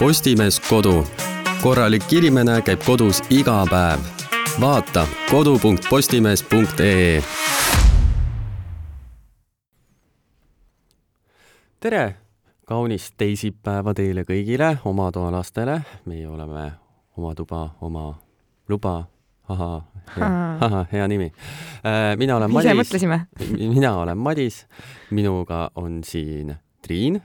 [0.00, 1.04] Postimees Kodu.
[1.62, 4.00] korralik inimene käib kodus iga päev.
[4.60, 7.22] vaata kodu.postimees.ee.
[11.80, 12.16] tere,
[12.64, 15.80] kaunist teisipäeva teile kõigile, oma toa lastele.
[16.04, 16.72] meie oleme
[17.16, 18.14] oma tuba, oma
[18.68, 19.04] luba
[19.48, 19.82] ahah,
[20.60, 21.32] ahah, hea nimi.
[22.16, 22.80] mina olen ise Madis.
[22.80, 23.20] mõtlesime.
[23.76, 24.66] mina olen Madis,
[25.10, 27.22] minuga on siin Triin,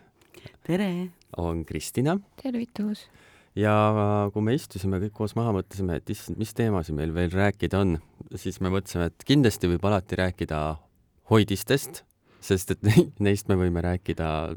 [0.68, 1.07] tere!
[1.38, 3.05] On Kristina tervitus.
[3.55, 3.76] ja
[4.34, 7.98] kui me istusime kõik koos maha, mõtlesime, et issand, mis teemasid meil veel rääkida on,
[8.35, 10.62] siis me mõtlesime, et kindlasti võib alati rääkida
[11.31, 12.03] hoidistest,
[12.43, 12.90] sest et
[13.26, 14.55] neist me võime rääkida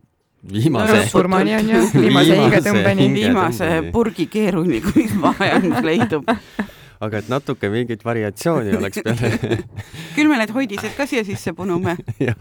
[0.52, 3.06] viimase surmani on ju, viimase hingetõmbeni.
[3.08, 6.28] hinge- viimase purgi keeruni, kui vahajäämus leidub.
[7.05, 9.59] aga et natuke mingit variatsiooni oleks peale
[10.16, 11.97] küll me need hoidised ka siia sisse punume.
[12.29, 12.39] jah,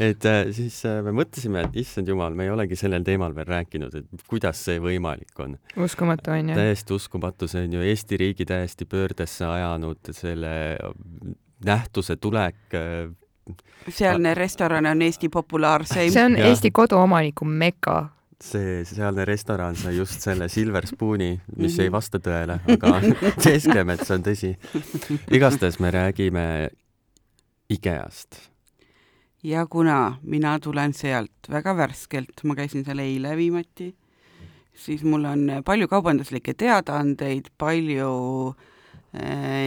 [0.00, 3.48] et äh, siis äh, me mõtlesime, et issand jumal, me ei olegi sellel teemal veel
[3.50, 5.56] rääkinud, et kuidas see võimalik on.
[5.76, 6.58] uskumatu on ju.
[6.58, 10.54] täiesti uskumatu, see on ju Eesti riigi täiesti pöördesse ajanud selle
[11.64, 12.62] nähtuse tulek.
[12.74, 13.10] äh,
[13.88, 16.12] sealne restoran on Eesti populaarseim.
[16.12, 16.36] see on.
[16.36, 18.08] Eesti koduomaniku meka.
[18.42, 21.82] See sealne restoran sai just selle Silver Spooni, mis Mhm.
[21.84, 23.00] ei vasta tõele, aga
[23.44, 24.52] teeskleme, et see on tõsi.
[25.30, 26.70] igastahes me räägime
[27.70, 28.38] IKEA-st.
[29.42, 33.94] ja kuna mina tulen sealt väga värskelt, ma käisin seal eile viimati,
[34.74, 38.10] siis mul on palju kaubanduslikke teadaandeid, palju
[38.50, 38.66] äh,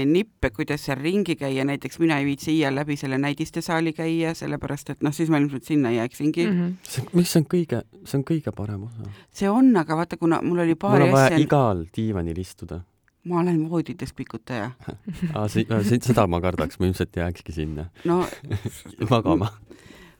[0.07, 4.93] nippe, kuidas seal ringi käia, näiteks mina ei viitsi iial läbi selle näidistesaali käia, sellepärast
[4.93, 6.61] et noh, siis ma ilmselt sinna jääksingi mm..
[6.61, 6.77] -hmm.
[6.87, 9.11] see, mis on kõige, see on kõige parem osa.
[9.35, 12.79] see on, aga vaata, kuna mul oli mul paari on vaja asja, igal diivanil istuda.
[13.23, 14.71] ma olen voodites pikutaja.
[15.35, 15.67] Ah, si
[15.99, 18.23] seda ma kardaks, ma ilmselt jääkski sinna no
[19.11, 19.51] magama.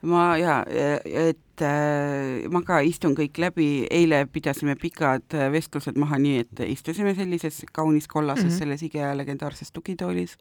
[0.04, 0.60] Ma ja,
[1.04, 6.64] et äh, ma ka istun kõik läbi, eile pidasime pikad äh, vestlused maha nii, et
[6.68, 8.50] istusime sellises kaunis kollases mm.
[8.50, 8.60] -hmm.
[8.60, 10.38] selles IKEA legendaarses tugitoolis,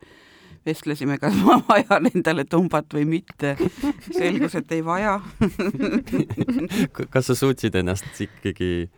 [0.67, 3.57] vestlesime, kas ma vajan endale tumbat või mitte.
[4.11, 5.21] selgus, et ei vaja
[7.15, 8.91] kas sa suutsid ennast ikkagi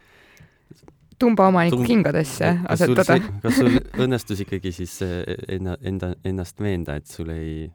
[1.19, 3.33] tumba omaniku Tum- kingadesse kas sul, asetada.
[3.43, 5.01] kas sul õnnestus ikkagi siis
[5.49, 7.71] enna, enda, ennast veenda, et sul ei,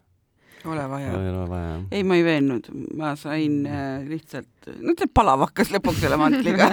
[0.66, 1.12] ole vaja.
[1.12, 1.76] Ei ole vaja?
[1.92, 4.48] ei, ma ei veennud, ma sain äh, lihtsalt,
[4.82, 6.68] no see palav hakkas lõpuks selle mantliga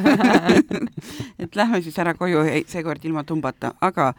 [1.42, 4.12] et lähme siis ära koju, seekord ilma tumbata, aga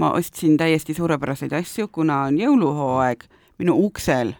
[0.00, 3.22] ma ostsin täiesti suurepäraseid asju, kuna on jõuluhooaeg,
[3.62, 4.34] minu uksel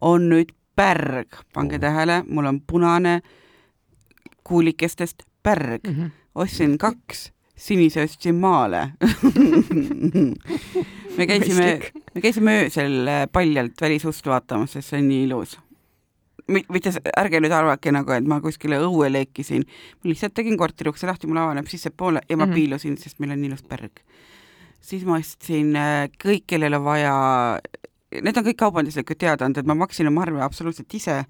[0.00, 1.80] on nüüd pärg, pange Oh.
[1.80, 3.20] tähele, mul on punane
[4.44, 6.06] kuulikestest pärg, Mhm.
[6.34, 8.92] ostsin kaks, sinise ostsin maale
[11.20, 11.66] me käisime,
[12.14, 15.58] me käisime öösel äh, paljalt välisust vaatamas, sest see on nii ilus.
[16.50, 19.62] mitte, ärge nüüd arvake nagu, et ma kuskile õue lekisin,
[20.00, 22.50] ma lihtsalt tegin korteri ukse lahti, mul avaneb sissepoole ja ma mm.
[22.50, 22.54] -hmm.
[22.54, 24.02] piilusin, sest meil on ilus pärg.
[24.80, 27.14] siis ma ostsin äh, kõik, kellel on vaja,
[28.22, 31.24] need on kõik kaubanduslikud teadaanded, ma maksin oma arve absoluutselt ise,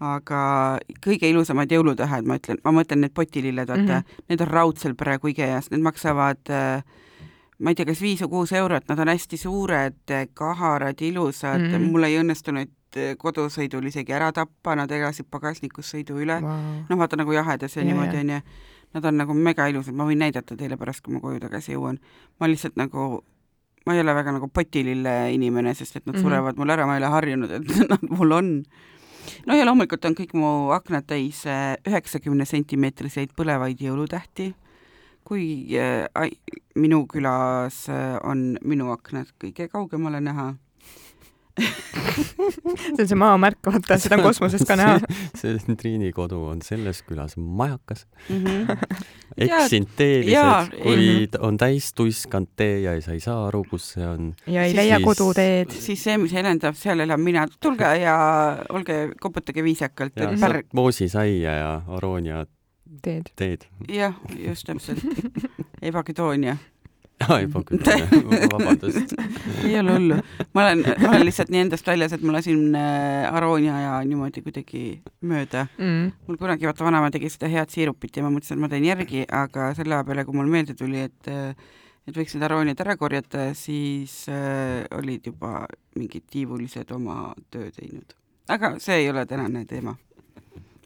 [0.00, 3.88] aga kõige ilusamad jõulutähed, ma ütlen, ma mõtlen need potililled, vaata mm.
[3.88, 4.24] -hmm.
[4.28, 6.82] need on raudselt praegu IKEA-s, need maksavad äh,
[7.62, 11.74] ma ei tea, kas viis või kuus eurot, nad on hästi suured, kaharad, ilusad mm.
[11.74, 11.90] -hmm.
[11.94, 16.62] mul ei õnnestunud äh, kodusõidul isegi ära tappa, nad elasid pagasnikus sõidu üle wow..
[16.88, 18.40] Noh, vaata nagu jahedas ja Jaa, niimoodi onju.
[18.92, 21.98] Nad on nagu mega ilusad, ma võin näidata teile pärast, kui ma koju tagasi jõuan.
[22.40, 23.22] ma lihtsalt nagu,
[23.86, 26.18] ma ei ole väga nagu potilille inimene, sest et nad mm.
[26.18, 26.22] -hmm.
[26.22, 28.64] surevad mul ära, ma ei ole harjunud, et nad mul on.
[29.46, 34.54] no ja loomulikult on kõik mu aknad täis äh, üheksakümne sentimeetriseid põlevaid jõulutähti
[35.24, 36.38] kui äh, ai-
[36.74, 40.52] minu külas äh, on minu aknad kõige kaugemale näha.
[42.96, 45.00] see on see maamärk, vaata, seda on kosmosest ka näha.
[45.40, 48.06] see Triini kodu on selles külas majakas.
[48.32, 48.76] Mm -hmm.
[49.36, 51.44] eksin teeliselt, kui mhm.
[51.44, 54.34] on täis tuiskanud tee ja sa ei saa aru, kus see on.
[54.46, 55.70] ja ei Siis- leia siis- koduteed.
[55.70, 58.16] siis see, mis helendab, seal elan mina, tulge ja
[58.68, 60.12] olge, koputage viisakalt,
[60.72, 62.46] moosisaia ja aroonia
[63.02, 63.32] teed.
[63.36, 63.66] teed.
[63.88, 65.02] jah, just täpselt,
[65.82, 66.56] Eva-Kedoonia,
[67.38, 67.78] ei paku,
[68.52, 69.14] vabandust.
[69.64, 70.16] ei ole hullu.
[70.54, 74.42] ma olen, ma olen lihtsalt nii endast väljas, et ma lasin äh, aroonia ja niimoodi
[74.42, 74.84] kuidagi
[75.20, 75.66] mööda.
[75.78, 76.10] Mm.
[76.26, 79.26] mul kunagi vaata vanaema tegi seda head siirupit ja ma mõtlesin, et ma teen järgi,
[79.28, 81.54] aga selle aja peale, kui mul meelde tuli, et äh,
[82.08, 85.66] et võiks need arooniad ära korjata, siis äh, olid juba
[85.98, 88.16] mingid tiivulised oma töö teinud.
[88.50, 89.94] aga see ei ole tänane teema.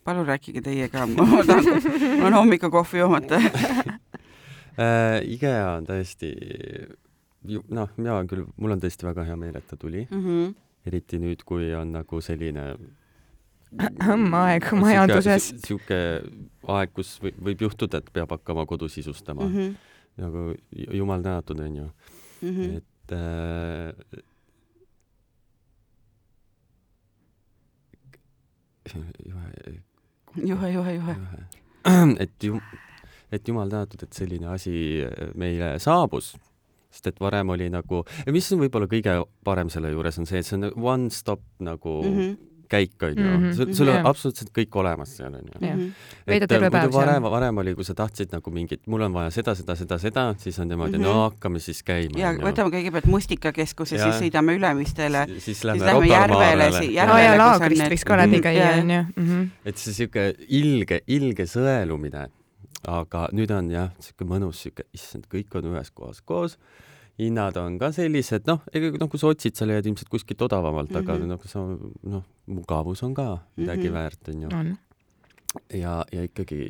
[0.07, 1.83] Palun rääkige teie ka, ma tahan,
[2.21, 3.41] mul on hommikukohvi joomata.
[4.77, 6.29] Äh, IKEA on tõesti,
[7.73, 10.51] noh, mina küll, mul on tõesti väga hea meel, et ta tuli, Mhm.
[10.87, 12.67] eriti nüüd, kui on nagu selline
[14.43, 15.47] aeg majanduses.
[15.65, 15.97] sihuke
[16.69, 19.55] aeg, kus või, võib juhtuda, et peab hakkama kodu sisustama mm.
[19.55, 19.75] Mhm, -hmm.
[20.27, 20.45] nagu
[20.77, 21.89] ju- jumal tänatud, onju,
[22.43, 22.77] mhm.
[22.77, 24.21] et äh,
[30.51, 31.45] juhe, juhe, juhe, juhe.
[32.25, 32.63] et ju-,
[33.33, 34.75] et jumal tänatud, et selline asi
[35.35, 36.35] meile saabus,
[36.91, 38.03] sest et varem oli nagu,
[38.33, 42.03] mis on võib-olla kõige parem selle juures, on see, et see on one stop nagu
[42.03, 42.37] mm -hmm.
[42.69, 43.53] käik, onju Mhm.
[43.57, 44.07] sul, sul on Jah.
[44.07, 45.53] absoluutselt kõik olemas seal, onju.
[45.61, 45.77] Jah.
[45.77, 45.91] mhm.
[46.49, 46.93] Terve päev seal.
[46.93, 50.35] varem, varem oli, kui sa tahtsid nagu mingit, mul on vaja seda, seda, seda, seda,
[50.39, 51.11] siis on niimoodi mm, Mhm.
[51.11, 51.15] -hmm.
[51.17, 52.19] no hakkame siis käima.
[52.19, 57.33] ja võtame kõigepealt Mustikakeskuse, siis sõidame Ülemistele, siis siis lähme lähme järvele, järvele, ja kus
[57.33, 58.43] on laagrist võiks ka läbi Mhm.
[58.43, 59.05] käia, onju.
[59.17, 59.43] Mhm.
[59.65, 62.29] et see sihuke ilge, ilge sõelumine,
[62.87, 66.59] aga nüüd on jah, sihuke mõnus sihuke, issand, kõik on ühes kohas koos.
[67.19, 70.91] Hinnad on ka sellised, noh, ega noh, kui sa otsid, sa leiad ilmselt kuskilt odavamalt
[70.91, 71.11] mm, -hmm.
[71.11, 71.65] aga noh, sa
[72.13, 73.89] noh, mugavus on ka midagi mm.
[73.89, 73.93] -hmm.
[73.93, 74.49] väärt, onju.
[74.53, 74.77] on.
[75.73, 76.63] ja, ja ikkagi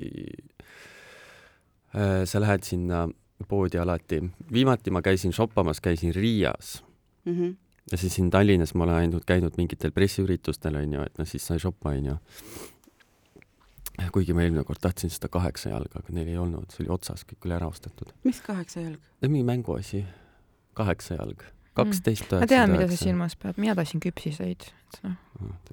[1.94, 3.08] äh, sa lähed sinna
[3.48, 4.22] poodi alati,
[4.52, 6.86] viimati ma käisin shoppamas, käisin Riias
[7.26, 7.50] Mhm.
[7.92, 11.58] ja siis siin Tallinnas ma olen ainult käinud mingitel pressiüritustel onju, et noh, siis sai
[11.58, 12.16] shoppa onju.
[14.12, 17.24] kuigi ma eelmine kord tahtsin seda kaheksa jalga, aga neil ei olnud, see oli otsas,
[17.24, 18.12] kõik oli ära ostetud.
[18.24, 19.00] mis kaheksa jalg?
[19.26, 20.04] mingi mänguasi,
[20.76, 21.44] kaheksa jalg,
[21.76, 22.98] kaksteist ma tean, mida sa.
[23.04, 25.16] silmas pead, mina tahtsin küpsiseid, et noh,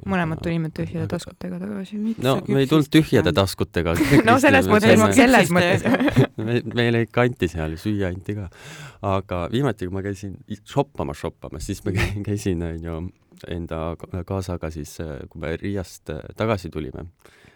[0.09, 1.07] mõlemad tulime tühjade.
[1.11, 1.99] taskutega tagasi.
[2.23, 3.33] no me ei tulnud tühjade.
[3.35, 3.95] taskutega.
[4.29, 5.85] no selles mõttes, selles mõttes.
[6.47, 8.49] me, meile ikka anti seal, süüa anti ka.
[9.13, 11.23] aga viimati, kui ma käisin i- shoppamas
[11.63, 11.95] siis ma
[12.25, 12.99] käisin, onju
[13.51, 14.97] enda ka- kaasaga siis,
[15.29, 17.07] kui me Riiast tagasi tulime.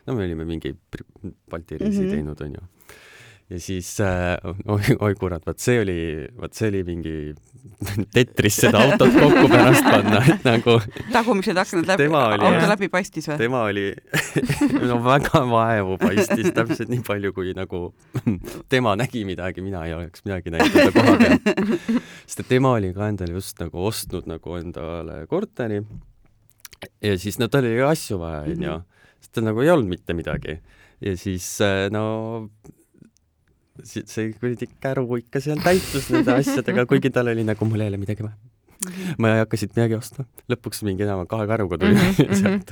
[0.08, 0.76] no me olime mingi
[1.50, 2.06] Balti reisi mm.
[2.06, 2.12] -hmm.
[2.16, 2.68] teinud onju.
[3.50, 4.36] Ja siis äh,
[4.68, 6.00] oi, oi kurat, vot see oli,
[6.40, 7.14] vot see oli mingi
[8.16, 10.78] tetris seda autot kokku pärast panna, et nagu
[11.14, 13.38] tagumised aknad läbi, auto läbi paistis või?
[13.40, 13.86] tema oli
[14.90, 17.82] no väga vaevu paistis täpselt nii palju, kui nagu
[18.72, 22.02] tema nägi midagi, mina ei oleks midagi näinud teda koha peal.
[22.26, 25.84] sest et tema oli ka endale just nagu ostnud nagu endale korteri.
[27.04, 28.84] ja siis no tal oli asju vaja, onju Mhm.,
[29.24, 30.60] sest tal nagu ei olnud mitte midagi.
[31.02, 32.50] ja siis äh, no
[33.84, 37.98] see kuradi käru ikka seal täitus nende asjadega, kuigi tal oli nagu mul ei ole
[38.02, 38.36] midagi vaja.
[39.18, 40.24] ma ei hakka siit midagi ostma.
[40.54, 42.70] lõpuks mingi enam kahe käruga tuli Mhm, sealt.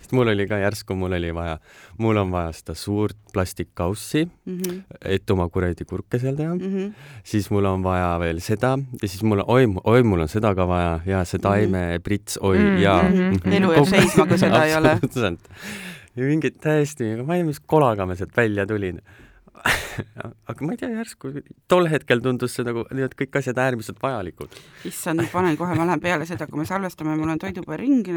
[0.00, 1.58] sest mul oli ka järsku, mul oli vaja,
[2.02, 6.56] mul on vaja seda suurt plastikkaussi, Mhm, et oma kuradi kurke seal teha,
[7.24, 10.54] siis mul on vaja veel seda ja siis mul on, oi, oi, mul on seda
[10.58, 13.52] ka vaja ja see taimeprits, oi Mhm, ja mhm.
[13.60, 14.92] Elu jääb seisma, kui seda ei ole.
[14.98, 15.40] absoluutselt.
[16.16, 18.98] ja mingid täiesti, ma ei tea, mis kolaga ma sealt välja tulin.
[20.50, 21.30] aga ma ei tea, järsku
[21.70, 24.56] tol hetkel tundus see nagu need kõik asjad äärmiselt vajalikud.
[24.88, 28.08] issand, ma panen kohe, ma lähen peale seda, kui me salvestame, mul on toidupoe ring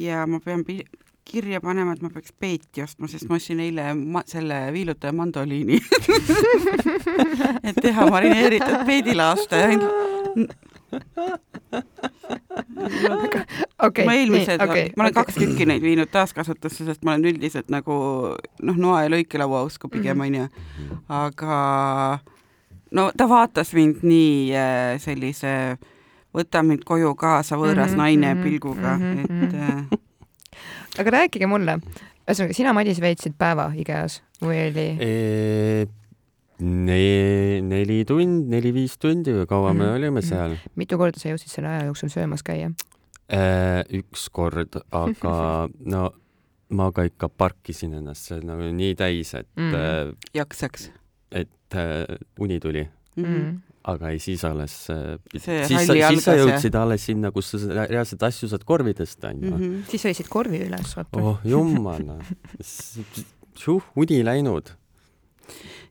[0.00, 0.86] ja ma pean pi-
[1.30, 5.78] kirja panema, et ma peaks peeti ostma, sest ma ostsin eile ma-, selle viilutaja mandoliini
[7.68, 9.60] et teha marineeritud peedilaaste
[13.78, 17.70] okei, ma eelmised okei, ma olen kaks tükki neid viinud taaskasutusse, sest ma olen üldiselt
[17.72, 17.94] nagu
[18.62, 20.26] noh, noa ja lõikelaua usku pigem Mhm.
[20.26, 20.44] onju,
[21.08, 21.58] aga
[22.96, 25.54] no ta vaatas mind nii äh, sellise
[26.34, 29.98] võta mind koju kaasa võõras Mhm, naine mhm, pilguga, mhm, et äh,
[31.00, 31.78] aga rääkige mulle,
[32.26, 34.88] ühesõnaga sina, Madis, veetsid päeva IKEA-s või oli?
[36.60, 40.28] Ne-, neli tund, neli-viis tundi või kaua me Mhm, olime mhm.
[40.28, 40.56] seal?
[40.76, 42.70] mitu korda sa jõudsid selle aja jooksul söömas käia?
[43.94, 46.10] üks kord, aga no
[46.74, 49.72] ma ka ikka parkisin ennast seal nagu nii täis, et Mm.
[49.74, 50.90] mm., jaksaks
[51.30, 52.82] et äh, uni tuli,
[53.16, 53.24] mm.
[53.24, 53.58] -hmm.
[53.84, 57.50] aga ei siis alles, See siis sa, siis sa algas ja- jõudsid alles sinna, kus
[57.54, 59.50] sa reaalselt asju saad korvi tõsta, onju.
[59.50, 59.90] Mm -hmm.
[59.90, 61.22] siis hoidsid korvi üles, vaata.
[61.22, 62.02] oh jumal,
[63.96, 64.70] uni läinud,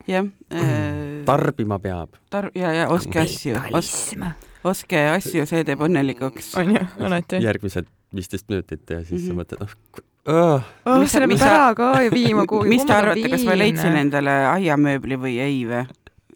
[0.08, 2.16] jah äh,, tarbima peab.
[2.30, 4.22] tar- ja, ja ostke asju, kapitalism.
[4.64, 6.52] ostke asju, see teeb õnnelikuks.
[6.60, 7.40] on ju, alati.
[7.44, 9.32] järgmised viisteist minutit ja siis mm -hmm.
[9.32, 9.56] Mhm.
[9.56, 12.68] sa mõtled, oh, oh, Mis sa- selle mis peab sa- ära ka ju viima kuhugi.
[12.74, 13.96] mis te arvate, kas ma leidsin?
[13.96, 15.86] endale aiamööbli või ei või?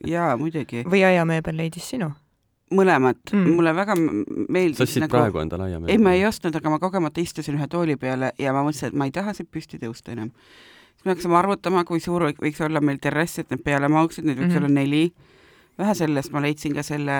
[0.06, 0.84] jaa, muidugi.
[0.84, 2.12] või aiamööbel leidis sinu?
[2.74, 3.54] mõlemat Mm.
[3.54, 5.10] mulle väga m- sa meeldis ostsid nagu...
[5.10, 5.92] praegu endale aiamööbli?
[5.92, 8.94] ei, ma ei ostnud, aga ma kogemata istusin ühe tooli peale ja ma mõtlesin, et
[8.94, 10.30] ma ei taha siit püsti tõusta enam.
[11.04, 14.38] Me hakkasime arvutama, kui suur võik- võiks olla meil terrass, et need peale mahuksid, neid
[14.38, 14.54] võiks mm.
[14.54, 14.64] -hmm.
[14.64, 15.12] olla neli.
[15.78, 17.14] vähe sellest ma leidsin ka selle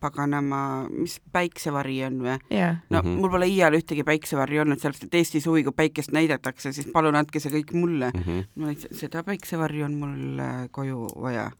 [0.00, 2.38] paganama, mis päiksevari on või?
[2.50, 2.76] jaa.
[2.90, 3.08] no mm.
[3.08, 3.20] -hmm.
[3.20, 7.14] mul pole iial ühtegi päiksevarri olnud, sellepärast et Eesti suvi, kui päikest näidatakse, siis palun
[7.14, 8.10] andke see kõik mulle.
[8.14, 8.22] mm.
[8.26, 8.44] -hmm.
[8.56, 11.50] ma leidsin, seda päiksevarri on mul äh, koju vaja.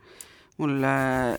[0.59, 1.39] mul äh,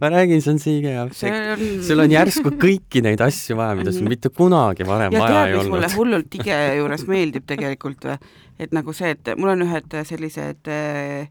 [0.00, 1.60] ma räägin, see on see efekt.
[1.60, 5.34] on sul on järsku kõiki neid asju vaja, mida sul mitte kunagi varem ja vaja
[5.44, 5.96] tead, ei mis mulle olnud.
[5.98, 8.18] hullult IKEA juures meeldib tegelikult või?
[8.60, 11.28] et nagu see, et mul on ühed sellised äh,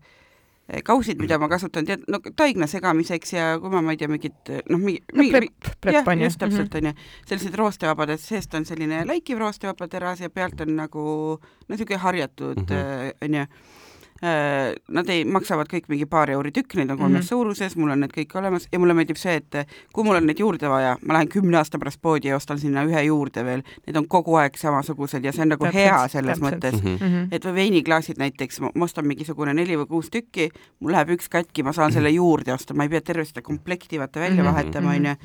[0.85, 4.51] kausid, mida ma kasutan tead, no taigna segamiseks ja kui ma, ma ei tea, mingit
[4.69, 6.27] noh, mingi no mingi- prep, prep on ju.
[6.29, 6.93] just täpselt onju,
[7.29, 11.03] sellised roostevabad, et seest on selline läikiv roostevaba teras ja pealt on nagu
[11.41, 12.73] no siuke harjatud Mhm.
[12.77, 13.87] äh, onju mm.
[14.21, 17.23] Nad ei, maksavad kõik mingi paar euri tükk, neid on kolmes mm Mhm.
[17.23, 17.29] -hmm.
[17.29, 20.39] suuruses, mul on need kõik olemas ja mulle meeldib see, et kui mul on neid
[20.39, 23.95] juurde vaja, ma lähen kümne aasta pärast poodi ja ostan sinna ühe juurde veel, need
[23.97, 26.63] on kogu aeg samasugused ja see on nagu Täpselt, hea selles täpselt.
[26.63, 26.83] mõttes.
[26.83, 27.27] Mhm.
[27.31, 30.49] et või veiniklaasid näiteks, ma ostan mingisugune neli või kuus tükki,
[30.79, 33.97] mul läheb üks katki, ma saan selle juurde osta, ma ei pea terve seda komplekti
[33.99, 34.97] vaata välja Mhm, vahetama, mhm.
[35.05, 35.15] onju.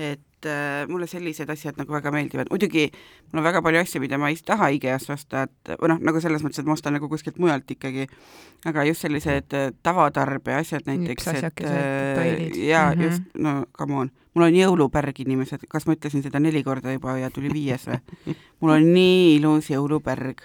[0.00, 2.86] Et äh, mulle sellised asjad nagu väga meeldivad, muidugi
[3.30, 6.20] mul on väga palju asju, mida ma ei taha IKEA-st osta, et või noh, nagu
[6.24, 8.06] selles mõttes, et ma ostan nagu kuskilt mujalt ikkagi,
[8.70, 12.16] aga just sellised äh, tavatarbija asjad näiteks, et äh,
[12.90, 12.96] Mhm.
[12.96, 13.04] mm, -hmm.
[13.10, 17.18] just, no come on, mul on jõulupärg, inimesed, kas ma ütlesin seda neli korda juba
[17.18, 18.00] ja tuli viies või?
[18.60, 20.40] mul on nii ilus jõulupärg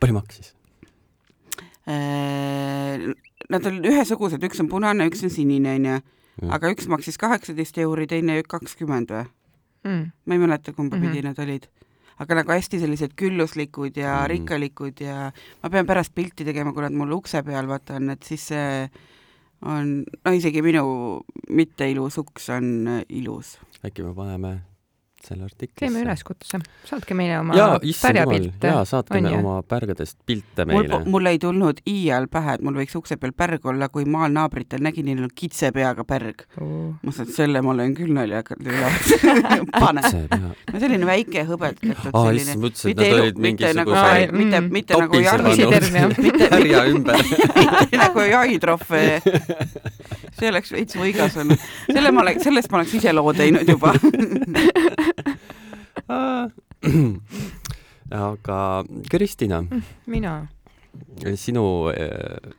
[0.00, 0.54] palju maksis?
[1.88, 3.12] Äh,
[3.50, 5.96] Nad on ühesugused, üks on punane, üks on sinine, onju,
[6.48, 9.26] aga üks maksis kaheksateist euri, teine kakskümmend või?
[9.84, 10.10] mm..
[10.24, 11.02] ma ei mäleta, kumba mm.
[11.02, 11.12] -hmm.
[11.12, 11.68] pidi need olid.
[12.20, 14.26] aga nagu hästi sellised külluslikud ja mm.
[14.34, 15.32] rikkalikud ja
[15.62, 18.90] ma pean pärast pilti tegema, kui nad mul ukse peal vaata on, et siis see
[19.62, 21.20] on, no isegi minu
[21.50, 23.58] mitte ilus uks on äh, ilus.
[23.84, 24.60] äkki me paneme
[25.26, 28.70] selle artikli teeme üleskutse, saatke meile oma jaa, pärjapilte.
[28.72, 32.78] jaa, saatke on me oma pärgadest pilte meile., mul ei tulnud iial pähe, et mul
[32.80, 36.46] võiks ukse peal pärg olla, kui maal naabritel nägin, neil on kitse peaga pärg.
[36.60, 36.68] ma
[37.04, 38.92] mõtlesin, et selle ma löön küll naljaga üle.
[39.82, 40.06] pane,
[40.72, 44.72] no selline väike hõbedkatud aa, selline issand, mõtlesin, et nad olid nagu mingisuguse mitte, Mm.
[44.72, 45.64] mitte nagu jahi,
[46.52, 47.20] härja ümber.
[47.80, 49.20] mitte nagu jahitrofee.
[50.40, 51.60] see oleks veits võigas olnud.
[51.86, 53.94] selle ma oleks, sellest ma oleks ise loo teinud juba.
[58.10, 59.64] aga Kristina,
[60.06, 60.46] mina.
[61.36, 62.50] sinu äh,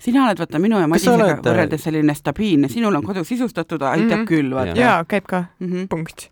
[0.00, 4.18] sina oled vaata minu ja Madisega oled- võrreldes selline stabiilne, sinul on kodu sisustatud, aitab
[4.22, 4.26] Mhm.
[4.28, 4.76] küll, vaata.
[4.80, 5.86] jaa, käib ka, Mhm.
[5.88, 6.28] punkt.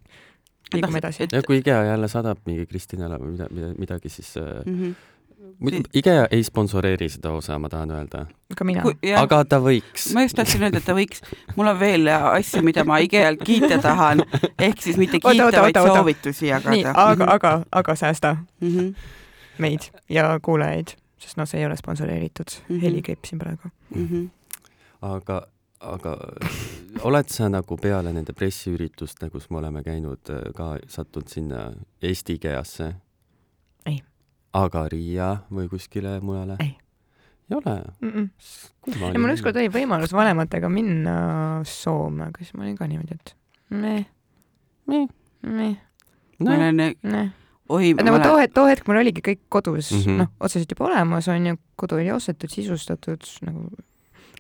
[0.69, 1.27] Et liigume edasi.
[1.33, 4.95] ja kui IKEA jälle saadab mingi Kristinale või mida, mida, midagi, siis äh, Mhm.
[5.95, 8.85] IKEA ei sponsoreeri seda osa, ma tahan öelda, ka mina.
[9.19, 10.13] Aga ta võiks.
[10.15, 11.23] ma just tahtsin öelda, et ta võiks,
[11.57, 14.23] mul on veel asju, mida ma IKEA-lt kiita tahan,
[14.69, 15.99] ehk siis mitte kiita, vaid oota, oota.
[15.99, 16.77] soovitusi jagada.
[16.77, 18.69] nii, aga, aga, aga säästa mm.
[18.69, 18.95] -hmm.
[19.59, 22.65] meid ja kuulajaid, sest noh, see ei ole sponsoreeritud mm.
[22.65, 22.75] Mhm.
[22.77, 22.83] -hmm.
[22.83, 23.73] heli käib siin praegu.
[23.95, 24.29] Mm -hmm.
[25.03, 25.43] aga,
[25.81, 26.17] aga
[27.03, 30.21] oled sa nagu peale nende pressiüritust, kus me oleme käinud,
[30.55, 31.73] ka sattunud sinna
[32.03, 32.95] Eesti IKEA-sse?
[34.57, 36.57] Aga Riia või kuskile mujale?
[36.61, 36.77] Ei.
[37.51, 37.75] ei ole?
[38.01, 38.13] mm.
[38.13, 39.11] -mm.
[39.13, 41.17] ja mul ükskord oli võimalus vanematega minna
[41.65, 43.35] Soome, aga siis ma olin ka niimoodi, et
[43.71, 44.07] meh,
[44.89, 45.09] Meh.
[45.43, 45.77] meh,
[46.39, 46.57] ma no,.
[46.57, 47.33] olen,
[47.69, 49.99] oi, nagu too hetk, too hetk mul oligi kõik kodus mm.
[50.01, 50.23] -hmm.
[50.23, 53.69] noh, otseselt juba olemas on ju, kodu oli ostetud, sisustatud nagu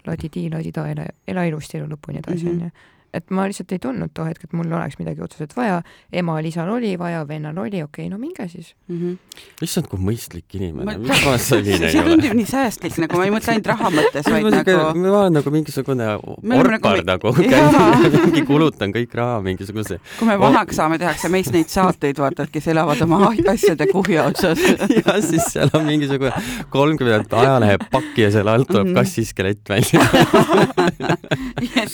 [0.06, 2.54] ladi-di, ladi-da, ela, ela ilusti elu lõpuni edasi Mhm.
[2.54, 2.97] onju mm -hmm.
[3.14, 5.80] Et ma lihtsalt ei tundnud too hetk, et mul oleks midagi otseselt vaja,
[6.12, 8.74] emal-isal oli vaja, vennal oli, okei okay,, no minge siis.
[8.88, 8.98] mm.
[8.98, 9.42] -hmm.
[9.62, 12.10] issand, kui mõistlik inimene Ma-, miks ma selline ei see ole?
[12.16, 15.50] tundub nii säästlik, nagu ma ei mõtle ainult raha mõttes, vaid nagu ma olen nagu
[15.50, 16.08] mingisugune
[16.42, 17.34] Me oleme orpar nagu-
[18.04, 22.46] nagu, mingi kulutan kõik raha mingisuguse kui me vanaks saame, tehakse meist neid saateid, vaata,
[22.46, 24.58] et kes elavad oma asjade kuhja otsas.
[24.98, 26.32] ja siis seal on mingisugune
[26.70, 28.94] kolmkümmend ajalehepakki ja selle alt tuleb Mhm.
[28.94, 30.00] kassiskelett välja.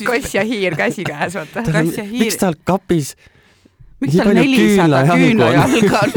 [0.04, 1.72] kass ja hiir käsikäes, vaata.
[1.72, 2.24] Kass ja hiir.
[2.24, 3.14] miks tal kapis
[4.00, 6.10] miks tal nelisada küünlajalga on?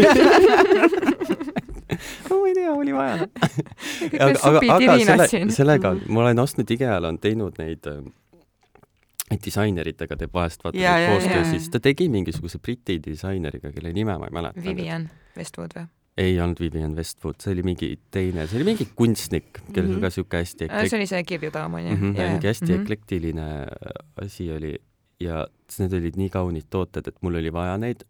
[2.29, 3.15] no ma ei tea, oli vaja.
[4.25, 8.01] aga, aga, aga selle, sellega ma olen ostnud IKEA-l on teinud neid äh,
[9.43, 14.35] disaineritega teeb vahest vaata koostöö, siis ta tegi mingisuguse Briti disaineriga, kelle nime ma ei
[14.39, 14.63] mäleta.
[14.63, 15.87] Vivian Westwood või?
[16.17, 19.97] Ei olnud Vivian Westwood, see oli mingi teine, see oli mingi kunstnik, kellel Mhm.
[19.99, 22.01] oli ka siuke hästi see eklek- oli see kirjudaam onju mm.
[22.13, 22.81] -hmm, mingi hästi Mhm.
[22.81, 23.47] eklektiline
[24.21, 24.75] asi oli
[25.19, 25.45] ja
[25.79, 28.03] need olid nii kaunid tooted, et mul oli vaja neid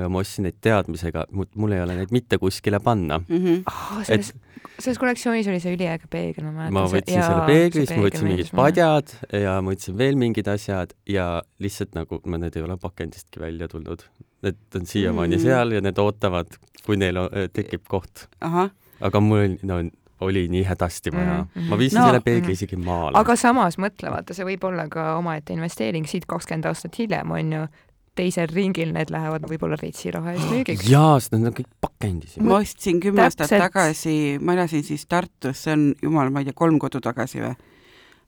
[0.00, 3.18] ja ma ostsin neid teadmisega, mul ei ole neid mitte kuskile panna.
[3.28, 3.62] Mhm.
[3.68, 4.00] oh,.
[4.08, 4.32] selles,
[4.80, 6.72] selles kollektsioonis oli see üliäge peegel, ma mäletan.
[6.72, 8.50] ma võtsin selle peegli, siis ma võtsin mingid.
[8.56, 13.40] padjad ja ma võtsin veel mingid asjad ja lihtsalt nagu, ma need ei ole pakendistki
[13.40, 14.04] välja tulnud.
[14.42, 15.42] Need on siiamaani Mm.
[15.42, 17.18] seal ja need ootavad, kui neil
[17.52, 18.26] tekib koht.
[18.42, 19.80] aga mul oli, no,
[20.22, 21.68] oli nii hädasti vaja Mhm.
[21.68, 22.52] ma viisin No, selle peegli mhm.
[22.52, 23.18] isegi maale.
[23.18, 27.66] aga samas mõtle, vaata, see võib olla ka omaette investeering siit kakskümmend aastat hiljem onju,
[28.14, 30.88] teisel ringil need lähevad võib-olla retsi raha eest müügiks.
[30.88, 32.42] jaa, sest need on kõik pakendis ju.
[32.44, 36.52] ma ostsin kümme aastat tagasi, ma elasin siis Tartus, see on jumal, ma ei tea,
[36.54, 37.54] kolm kodu tagasi või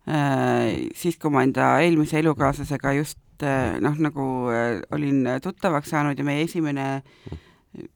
[0.05, 6.19] Äh, siis, kui ma enda eelmise elukaaslasega just äh, noh, nagu äh, olin tuttavaks saanud
[6.21, 7.01] ja meie esimene,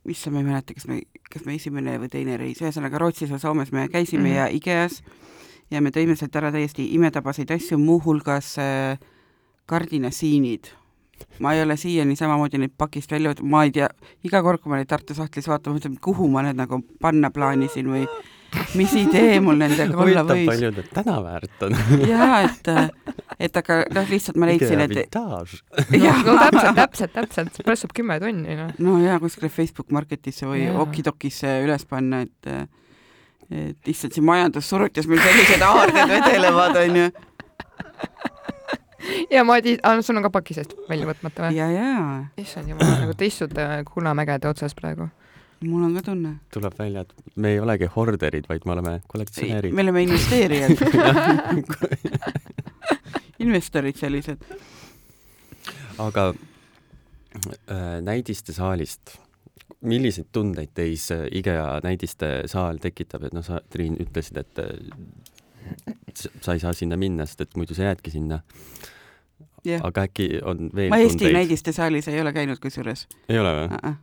[0.08, 3.42] issand, ma ei mäleta, kas me, kas me esimene või teine reis, ühesõnaga Rootsis või
[3.42, 4.36] Soomes me käisime mm -hmm.
[4.36, 5.02] ja IKEA-s
[5.70, 8.56] ja me tõime sealt ära täiesti imetabaseid asju, muuhulgas
[9.66, 10.72] kardinasiinid
[11.38, 13.88] ma ei ole siiani samamoodi neid pakist välja võtnud, ma ei tea,
[14.26, 17.90] iga kord, kui ma neid Tartu sahtlis vaatan, mõtlen, kuhu ma need nagu panna plaanisin
[17.90, 18.04] või
[18.78, 20.46] mis idee mul nendega olla võis.
[20.48, 21.76] palju need tänaväärt on.
[22.08, 22.70] jaa, et,
[23.48, 24.94] et aga noh, lihtsalt ma leidsin, et.
[26.26, 28.72] no täpselt, täpselt, täpselt, pressub kümme tonni, noh.
[28.84, 32.52] no jaa, kuskile Facebook Marketisse või Okidokisse üles panna, et
[33.48, 37.06] et issand, siin majandussurutis meil sellised aarded vedelevad, onju
[39.30, 41.56] ja Madis, sul on ka paki seest välja võtmata või?
[41.56, 41.92] ja, ja.
[42.40, 45.08] issand jumal, nagu te istute Kullamägede otsas praegu
[45.60, 46.34] mul on ka tunne.
[46.54, 49.74] tuleb välja, et me ei olegi horderid, vaid me oleme kollektsionäärid.
[49.74, 50.70] me oleme investeerijad
[53.44, 54.38] investorid sellised.
[55.98, 56.34] aga äh,
[58.02, 59.18] näidiste saalist,
[59.80, 64.68] milliseid tundeid teis äh, IKEA näidiste saal tekitab, et noh, sa, Triin, ütlesid, et äh,
[66.40, 68.36] sa ei saa sinna minna, sest et muidu sa jäädki sinna
[69.66, 69.82] yeah..
[69.82, 71.40] aga äkki on veel ma Eesti tundeid?
[71.42, 73.08] näidiste saalis ei ole käinud kusjuures.
[73.28, 73.76] ei ole või uh?
[73.82, 73.96] -uh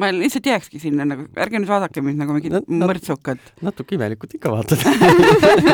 [0.00, 3.52] ma lihtsalt jääkski sinna nagu, ärge nüüd vaadake mind nagu mingit nat, mõrtsukat.
[3.64, 4.80] natuke imelikult ikka vaatad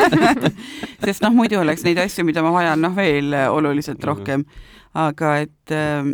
[1.07, 4.07] sest noh, muidu oleks neid asju, mida ma vajan, noh veel oluliselt mhm.
[4.11, 4.45] rohkem.
[4.97, 6.11] aga et äh,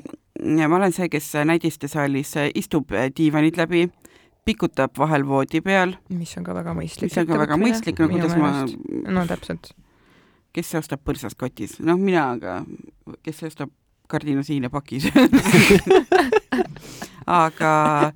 [0.67, 3.87] ma olen see, kes näidistesaalis istub diivanid läbi,
[4.45, 5.95] pikutab vahel voodi peal.
[6.09, 7.09] mis on ka väga mõistlik.
[7.09, 8.51] mis on ka väga mõistlik, no kuidas ma
[9.17, 9.71] no täpselt.
[10.53, 11.79] kes see ostab põrsas kotis?
[11.81, 12.61] noh, mina, aga
[13.23, 13.73] kes see ostab
[14.11, 15.07] kardinasiine pakis
[17.25, 18.11] aga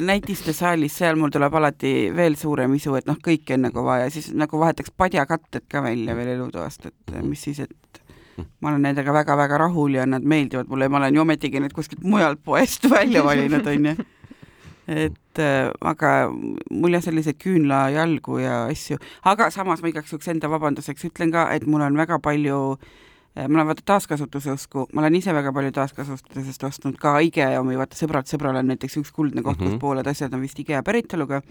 [0.00, 4.30] näitistesaalis, seal mul tuleb alati veel suurem isu, et noh, kõike on nagu vaja, siis
[4.36, 7.28] nagu vahetaks padjakatted ka välja veel elutoast, et mhm.
[7.28, 8.00] mis siis, et
[8.60, 11.76] ma olen nendega väga-väga rahul ja nad meeldivad mulle ja ma olen ju ometigi need
[11.76, 13.94] kuskilt mujalt poest välja valinud, onju.
[14.88, 20.50] et äh, aga mul jah, selliseid küünlajalgu ja asju, aga samas ma igaks juhuks enda
[20.50, 25.02] vabanduseks ütlen ka, et mul on väga palju Äh, ma olen vaata taaskasutuse usku, ma
[25.02, 29.10] olen ise väga palju taaskasutusest ostnud ka IKEA omi, vaata sõbralt sõbral on näiteks üks
[29.14, 29.74] kuldne koht mm, -hmm.
[29.74, 31.42] kus pooled asjad on vist IKEA päritoluga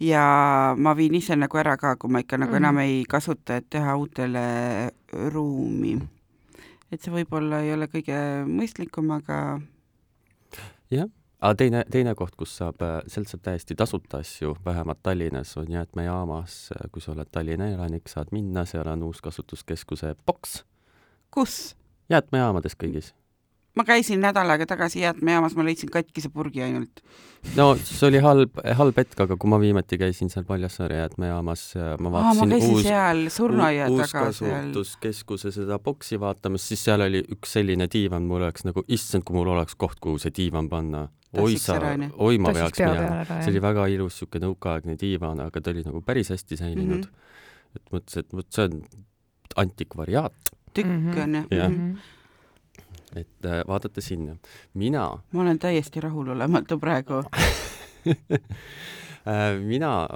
[0.00, 0.24] ja
[0.78, 2.64] ma viin ise nagu ära ka, kui ma ikka nagu mm -hmm.
[2.64, 4.40] enam ei kasuta, et teha uutele
[5.12, 5.98] ruumi.
[6.92, 9.60] et see võib-olla ei ole kõige mõistlikum, aga
[10.90, 11.08] jah,
[11.40, 16.70] aga teine, teine koht, kus saab, sealt saab täiesti tasuta asju, vähemalt Tallinnas on jäätmejaamas,
[16.92, 20.64] kui sa oled Tallinna elanik, saad minna, seal on uuskasutuskeskuse boks
[21.34, 21.74] kus?
[22.12, 23.12] jäätmejaamades kõigis.
[23.74, 27.02] ma käisin nädal aega tagasi jäätmejaamas, ma leidsin katkise purgi ainult.
[27.56, 31.64] no see oli halb, halb hetk, aga kui ma viimati käisin seal Paljassaare jäätmejaamas,
[31.98, 37.24] ma vaatasin Aa, ma uus, seal surnuaia taga uuskasutuskeskuse seda boksi vaatamas, siis seal oli
[37.34, 41.08] üks selline diivan, mul oleks nagu, issand, kui mul oleks koht, kuhu see diivan panna
[41.40, 41.78] oi sa,
[42.22, 43.40] oi ma peaks minema.
[43.40, 47.08] see oli väga ilus siuke nõukaaegne diivan, aga ta oli nagu päris hästi säilinud mm.
[47.08, 47.80] -hmm.
[47.80, 48.82] et mõtlesin, et vot see on
[49.64, 51.22] antikvariaat tükk mhm.
[51.22, 51.42] on ju.
[51.50, 51.70] jah.
[51.70, 51.96] Mhm.
[53.16, 54.36] et äh, vaadata sinna.
[54.74, 55.18] mina.
[55.32, 57.30] ma olen täiesti rahulolematu praegu äh,
[59.60, 60.08] mina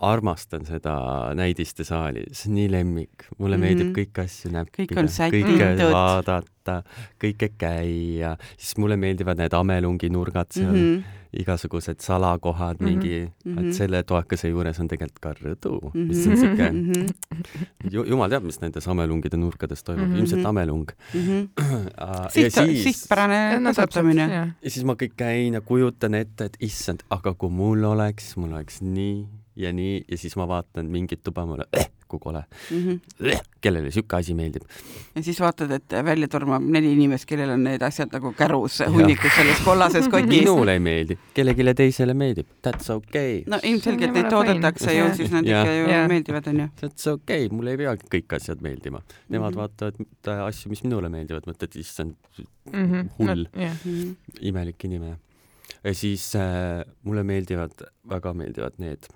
[0.00, 0.94] armastan seda
[1.34, 3.66] näidistesaali, see on nii lemmik, mulle mm -hmm.
[3.66, 4.94] meeldib kõiki asju näppida,
[5.34, 6.82] kõike vaadata,
[7.20, 10.80] kõike käia, siis mulle meeldivad need amelunginurgad seal mm.
[10.80, 11.02] -hmm
[11.40, 12.90] igasugused salakohad mm, -hmm.
[12.90, 13.68] mingi mm, -hmm.
[13.68, 16.08] et selle toakese juures on tegelikult ka rõdu mm, -hmm.
[16.08, 18.08] mis on siuke mm, -hmm.
[18.10, 20.18] jumal teab, mis nendes amelungide nurkades toimub mm, -hmm.
[20.18, 21.20] ilmselt amelung mm.
[21.20, 21.48] -hmm.
[21.96, 24.28] ja Siht, siis sihtpärane kasvatamine.
[24.62, 28.52] ja siis ma kõik käin ja kujutan ette, et issand, aga kui mul oleks, mul
[28.52, 32.78] oleks nii ja nii ja siis ma vaatan mingit tuba, mulle eh, kui kole mm.
[32.78, 33.42] -hmm.
[33.60, 34.62] kellele sihuke asi meeldib.
[35.14, 39.36] ja siis vaatad, et välja tormab neli inimest, kellel on need asjad nagu kärus hunnikus
[39.36, 40.28] selles kollases kotis.
[40.38, 43.42] minule ei meeldi, kellelegi teisele meeldib, that's okay.
[43.50, 46.04] no ilmselgelt neid toodetakse ju, siis nad ikka ju ja.
[46.10, 46.68] meeldivad, onju.
[46.80, 49.02] That's okay, mulle ei peagi kõik asjad meeldima.
[49.28, 49.60] Nemad mm -hmm.
[49.60, 52.14] vaatavad asju, mis minule meeldivad, mõtlevad, issand
[52.72, 53.10] mm -hmm.
[53.18, 53.76] hull no,, yeah.
[54.40, 55.18] imelik inimene.
[55.84, 57.72] ja siis äh, mulle meeldivad,
[58.08, 59.08] väga meeldivad need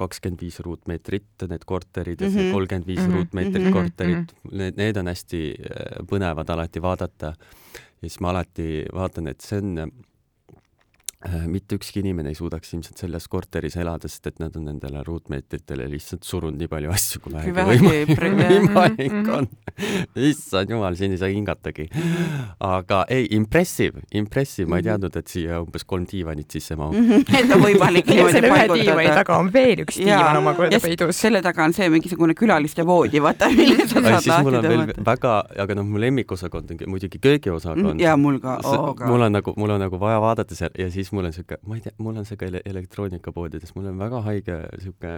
[0.00, 2.54] kakskümmend viis ruutmeetrit, need korterid ja see mhm.
[2.56, 3.16] kolmkümmend viis mhm.
[3.16, 3.74] ruutmeetrit mhm.
[3.76, 7.34] korterit, need, need on hästi äh, põnevad alati vaadata.
[8.00, 9.92] ja siis ma alati vaatan, et see on
[11.52, 15.84] mitte ükski inimene ei suudaks ilmselt selles korteris elada, sest et nad on nendele ruutmeetritele
[15.92, 17.66] lihtsalt surunud nii palju asju, kui vähegi jah.
[17.68, 19.28] võimalik Mhm.
[19.34, 19.48] on.
[20.16, 21.88] issand jumal, siin ei saa hingatagi.
[22.60, 24.88] aga ei, impressive, impressive, ma ei Mhm.
[24.88, 26.94] teadnud, et siia umbes kolm diivanit sisse mahub.
[26.94, 29.14] et on võimalik niimoodi ühe diivani paigutada.
[29.20, 31.16] taga on veel üks diivan omakorda ja peidus.
[31.20, 34.66] selle taga on see mingisugune külaliste voodi, vaata, mille sa aga saad siis mul lahti
[34.66, 35.04] on veel tõmmata.
[35.04, 35.34] väga,
[35.66, 38.00] aga noh, mu lemmikosakond on muidugi köögiosakond.
[38.00, 41.09] ja mul ka, aga mul on nagu, mul on nagu vaja vaadata seal ja siis
[41.16, 44.22] mul on siuke, ma ei tea, mul on see ka ele- elektroonikapoodides, mul on väga
[44.28, 45.16] haige siuke,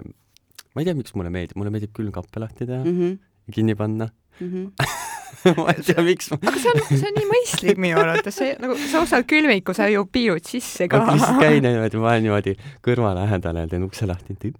[0.72, 3.18] ma ei tea, miks mulle meeldib, mulle meeldib külmkappe lahti teha mm, -hmm.
[3.56, 4.08] kinni panna
[4.40, 4.70] mhm.
[5.58, 8.54] ma ei tea, miks ma, aga see on, see on nii mõistlik minu arvates, see
[8.62, 11.04] nagu sa ostad külmiku, sa ju piirud sisse ka.
[11.06, 14.54] ma lihtsalt käin niimoodi, ma olen niimoodi kõrva lähedal ja teen ukse lahti,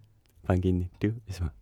[0.46, 1.52] panen kinni, ja siis ma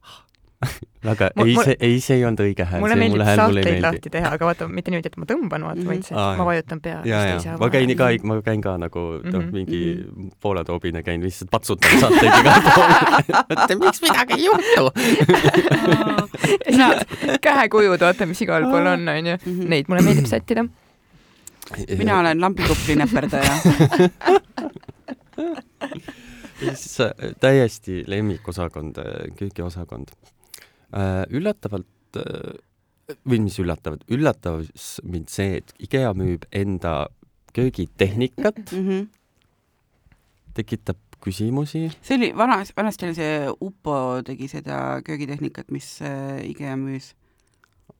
[1.09, 3.23] väga, ei see, ei see ei olnud õige hääl, mulle meeldib
[3.65, 3.81] meeldi.
[3.81, 6.83] lahti teha, aga vaata, mitte niimoodi, et ma tõmban, vaata, vaid see, Aa, ma vajutan
[6.85, 6.99] pea.
[7.09, 9.81] ja, ja ma käin ka, ma käin ka nagu noh, Mhm, mingi
[10.45, 12.91] pooletoobine käin lihtsalt patsutan saateid igal pool.
[13.57, 14.85] et miks midagi ei juhtu.
[17.49, 19.39] käekujud, vaata, mis igal pool on, onju.
[19.47, 19.69] Mhm.
[19.73, 20.65] Neid mulle meeldib sättida.
[21.99, 23.53] mina olen lambikupli näperdaja.
[26.75, 26.99] siis
[27.41, 28.97] täiesti lemmikosakond,
[29.39, 30.09] köögiosakond.
[31.31, 32.59] Üllatavalt äh,
[33.27, 37.09] või mis üllatavalt, üllatas mind see, et IKEA müüb enda
[37.55, 39.09] köögitehnikat, Mhm.
[40.55, 41.91] tekitab küsimusi.
[42.03, 47.15] see oli vana, vanasti oli see Upo tegi seda köögitehnikat, mis äh, IKEA müüs.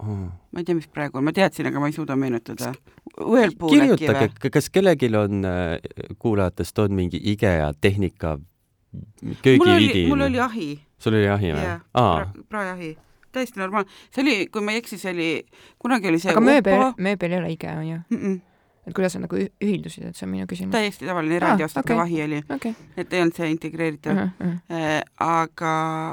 [0.01, 2.71] ma ei tea, mis praegu on, ma teadsin, aga ma ei suuda meenutada.
[3.19, 5.77] Kirjutage, kas kellelgi on äh,
[6.19, 10.07] kuulajatest on mingi IKEA tehnika mul oli, köögiviidi?
[10.09, 11.81] mul oli ahi, sul oli ahi või Jaa,?
[11.95, 12.93] aa, praejahi,
[13.33, 13.91] täiesti normaalne.
[14.11, 15.33] see oli, kui ma ei eksi, see oli,
[15.81, 17.99] kunagi oli see aga mööbel mööbel ei ole IKEA, onju.
[18.11, 18.41] mm -mm,
[18.87, 20.73] et kuidas nad nagu ühildusid, et see on minu küsimus.
[20.73, 22.03] täiesti tavaline eraldi Aa, ostetav okei.
[22.07, 22.75] ahi oli, okei.
[22.97, 24.29] et ei olnud see integreeritav uh.
[24.41, 25.05] -huh.
[25.19, 25.73] aga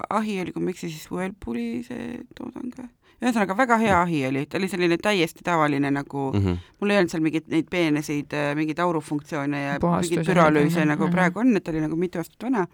[0.09, 2.89] ahi oli, kui ma ei eksi, siis Whirlpooli see toodang või?
[3.21, 6.43] ühesõnaga väga hea ahi oli, ta oli selline täiesti tavaline nagu mm.
[6.45, 6.57] -hmm.
[6.79, 10.27] mul ei olnud seal mingeid neid peenesid, mingeid aurufunktsioone ja mingeid
[10.77, 10.85] nii.
[10.85, 11.11] nagu Mhm.
[11.15, 12.67] praegu on, et ta oli nagu mitu aastat vana.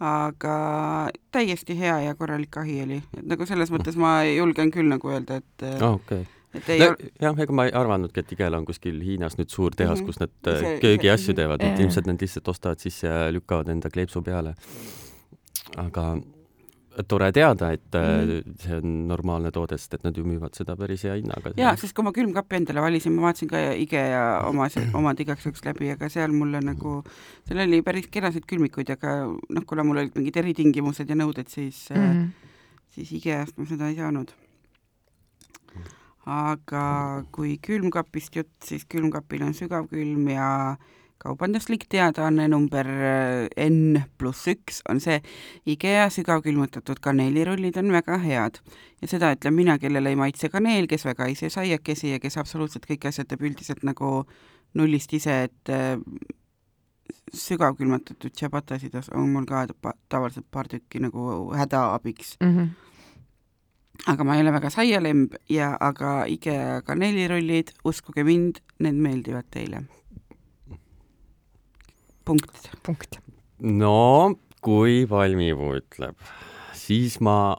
[0.00, 5.08] Aga täiesti hea ja korralik ahi oli, et nagu selles mõttes ma julgen küll nagu
[5.08, 6.26] öelda, et aa, okei.
[6.54, 9.48] et ei no ole, jah, ega ma ei arvanudki, et IKEA-l on kuskil Hiinas nüüd
[9.52, 10.06] suur tehas, Mhm.
[10.06, 14.22] kus nad äh, köögiasju teevad, et ilmselt nad lihtsalt ostavad sisse ja lükkavad enda kleepsu
[14.22, 14.54] peale.
[15.76, 16.16] aga
[17.04, 18.30] tore teada, et Mhm.
[18.30, 18.54] mm.
[18.62, 21.52] see on normaalne toode, sest et nad ju müüvad seda päris hea hinnaga.
[21.56, 25.64] jaa, sest kui ma külmkapi endale valisin, ma vaatasin ka IKEA oma, omad igaks juhuks
[25.64, 27.02] läbi, aga seal mulle nagu,
[27.48, 31.88] seal oli päris kenasid külmikuid, aga noh, kuna mul olid mingid eritingimused ja nõuded, siis
[31.90, 32.26] mm, Mhm.
[32.88, 34.32] siis IKEA-st ma seda ei saanud.
[36.26, 40.76] aga kui külmkapist jutt, siis külmkapil on sügavkülm ja
[41.22, 45.20] kaubanduslik teadaanne number äh, N pluss üks on see
[45.66, 48.60] IKEA sügavkülmutatud kaneelirullid on väga head
[49.02, 52.38] ja seda ütlen mina, kellele ei maitse kaneel, kes väga ei söö saiakesi ja kes
[52.40, 54.24] absoluutselt kõiki asju teeb üldiselt nagu
[54.76, 55.96] nullist ise, et äh,
[57.34, 59.66] sügavkülmutatud tšabatasid on mul ka
[60.08, 62.36] tavaliselt paar tükki nagu hädaabiks.
[62.40, 62.74] Mhm.
[64.06, 69.86] aga ma ei ole väga saialemb ja aga IKEA kaneelirullid, uskuge mind, need meeldivad teile.
[72.26, 72.70] punkt.
[72.86, 73.20] punkt.
[73.60, 74.34] no
[74.64, 76.18] kui Valmipuu ütleb,
[76.76, 77.56] siis ma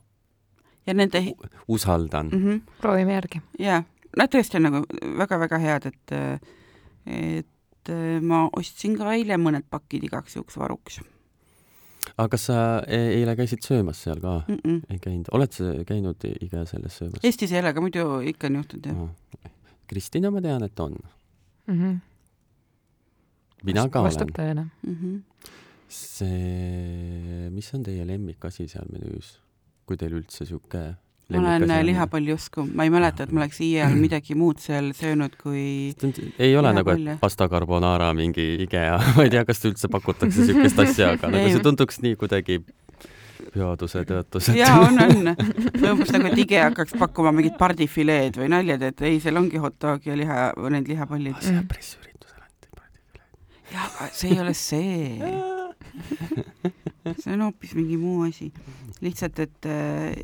[0.88, 1.24] ja nende,
[1.68, 2.40] usaldan mm.
[2.40, 3.42] mhm, proovime järgi.
[3.64, 3.82] jaa,
[4.18, 4.86] nad tõesti on nagu
[5.20, 6.18] väga-väga head, et
[7.08, 11.00] et ma ostsin ka eile mõned pakid igaks juhuks varuks
[12.16, 14.42] aga kas sa e- eile käisid söömas seal ka?
[14.48, 14.60] mm.
[14.64, 14.82] -mm.
[14.90, 17.24] ei käinud, oled sa käinud IKEA selles söömas?
[17.24, 19.52] Eestis ei ole, aga muidu ikka on juhtunud jah.
[19.88, 20.96] Kristina, ma tean, et on.
[21.68, 21.98] Mhm.
[23.64, 24.68] Mina ka vastab tõele.
[24.86, 25.18] Mhm.
[25.88, 29.38] see, mis on teie lemmikasi seal menüüs,
[29.88, 30.98] kui teil üldse sihuke
[31.30, 35.36] ma olen äh, lihapalliusku, ma ei mäleta, et ma oleks iial midagi muud seal söönud
[35.42, 35.94] kui
[36.40, 40.48] ei ole nagu, lihapall, et pasta carbonara mingi IKEA, ma ei tea, kas üldse pakutakse
[40.48, 42.62] siukest asja, aga nagu see tunduks nii kuidagi
[43.54, 44.52] pühaduse tõotus.
[44.56, 45.34] jaa, on, on.
[45.94, 49.80] umbes nagu, et IKEA hakkaks pakkuma mingit pardifileed või naljad, et ei, seal ongi hot
[49.84, 51.40] dog ja liha, need lihapallid.
[51.44, 52.27] see on pressiüritusel anti.
[53.78, 55.32] jaa, aga see ei ole see.
[57.22, 58.50] see on hoopis mingi muu asi.
[59.06, 60.18] lihtsalt, et äh,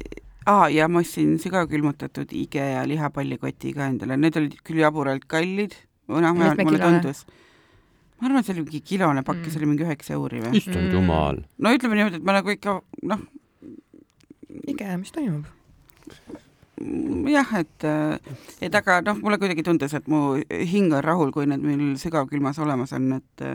[0.50, 5.76] aa, ja ma ostsin sügavkülmutatud IKEA lihapallikoti ka endale, need olid küll jaburalt kallid,
[6.10, 7.24] või noh, mulle tundus.
[8.20, 10.54] ma arvan, et see oli mingi kilone pakk ja see oli mingi üheksa euri või?
[10.60, 10.94] issand Mm.
[10.98, 11.44] jumal.
[11.60, 13.24] no ütleme niimoodi, et ma nagu ikka noh,
[14.74, 15.46] IKEA, mis toimub?
[17.32, 17.86] jah, et,
[18.62, 22.60] et aga noh, mulle kuidagi tundus, et mu hing on rahul, kui need meil sügavkülmas
[22.64, 23.46] olemas on, et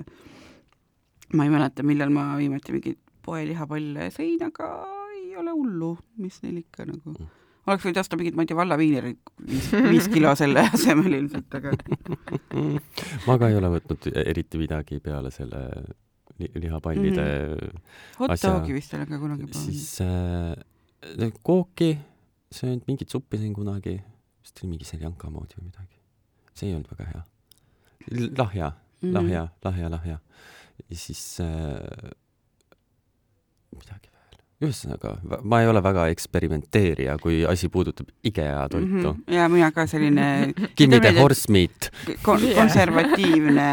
[1.35, 4.71] ma ei mäleta, millal ma viimati mingeid poelihapalle sõin, aga
[5.19, 5.91] ei ole hullu,
[6.23, 7.17] mis neil ikka nagu
[7.69, 11.75] oleks võinud osta mingit, ma ei tea, vallaviinerit viis, viis kilo selle asemel ilmselt, aga
[13.29, 15.61] ma ka ei ole võtnud eriti midagi peale selle
[16.39, 17.27] li lihapallide
[17.59, 17.83] Mhm.
[18.23, 19.75] hot Asja- dogi vist olen ka kunagi proovinud.
[19.75, 21.91] siis äh, kooki
[22.55, 23.99] söönud, mingit suppi sõin kunagi,
[24.43, 25.95] vist oli mingi seljanka moodi või midagi.
[26.55, 27.23] see ei olnud väga hea.
[28.39, 29.13] lahja, Mhm.
[29.15, 30.19] lahja, lahja, lahja.
[30.91, 32.11] ja siis äh,
[33.77, 34.41] midagi veel.
[34.67, 35.13] ühesõnaga,
[35.47, 39.03] ma ei ole väga eksperimenteerija, kui asi puudutab IKEA toitu mm.
[39.05, 39.35] -hmm.
[39.35, 41.91] ja mina ka selline Ütleme the horse meat.
[42.23, 43.69] kon- konservatiivne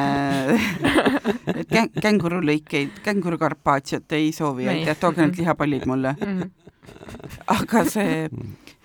[1.74, 6.16] käng-, kängurulõikeid, känguru carpaccio't ei soovi, aitäh, tooge need lihapallid mulle.
[6.22, 6.42] Mhm.
[7.48, 8.30] aga see eh,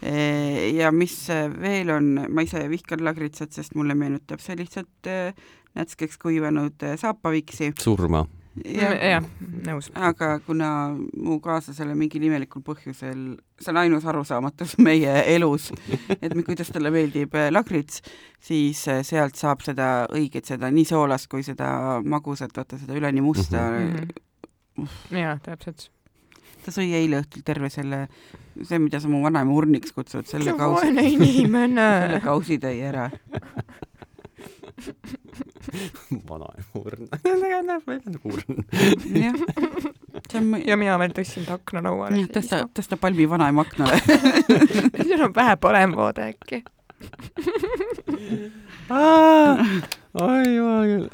[0.00, 1.14] ja mis
[1.60, 5.32] veel on, ma ise vihkan lagritsat, sest mulle meenutab see lihtsalt eh,
[5.76, 7.72] nätskeks kuivanud eh, saapaviksi.
[7.80, 8.24] surma.
[8.64, 9.26] jah,
[9.66, 9.90] nõus.
[9.94, 13.20] aga kuna mu kaaslasele mingil imelikul põhjusel,
[13.60, 15.70] see on ainus arusaamatus meie elus,
[16.16, 18.02] et kuidas talle meeldib lagrits,
[18.40, 23.68] siis sealt saab seda õiget, seda nii soolast kui seda magusat, vaata seda üleni musta
[23.70, 24.12] mm.
[24.80, 25.16] Mhm.
[25.18, 25.90] jaa, täpselt.
[26.64, 28.04] Ta sõi eile õhtul terve selle,
[28.62, 32.20] see, mida sa mu vanaema urniks kutsud, selle kausi, vaene inimene selle.
[32.24, 33.10] kausi tõi ära.
[36.28, 37.08] vanaema urn.
[37.66, 38.64] näeb välja nagu urn.
[39.14, 39.36] jah,
[40.30, 42.26] see on, ja mina veel tõstsin ta aknalauale.
[42.34, 43.96] tõsta, tõsta palmi vanaema aknale.
[45.08, 46.58] sul on vähe parem vaade äkki.
[50.20, 51.06] oi jumal küll.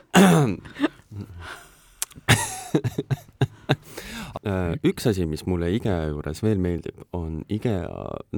[4.46, 7.88] Äh, üks asi, mis mulle IKEA juures veel meeldib, on IKEA,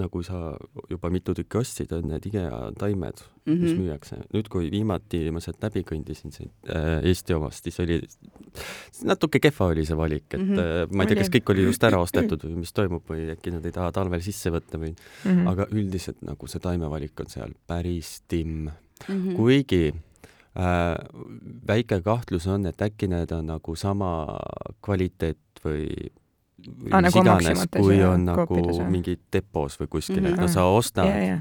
[0.00, 0.54] nagu sa
[0.88, 3.80] juba mitu tükki ostsid, on need IKEA taimed, mis Mhm.
[3.82, 4.16] müüakse.
[4.32, 8.00] nüüd, kui viimati ma sealt läbi kõndisin, siit äh, Eesti omast, siis oli,
[9.04, 10.58] natuke kehva oli see valik, et mm Mhm.
[10.58, 10.92] -hmm.
[10.96, 13.64] ma ei tea, kas kõik oli just ära ostetud või mis toimub või äkki nad
[13.66, 14.94] ei taha talvel sisse võtta või,
[15.24, 15.46] Mhm.
[15.48, 18.70] aga üldiselt nagu see taimevalik on seal päris timm
[19.08, 19.36] Mhm.
[19.36, 20.07] kuigi äh,
[21.68, 24.10] väike kahtlus on, et äkki need on nagu sama
[24.84, 25.84] kvaliteet või
[26.58, 28.90] või Aa, mis nagu iganes, kui on nagu Coopides või?
[28.96, 30.40] mingi depos või kuskil, et Mhm.
[30.40, 31.38] no sa ostad ja, ja.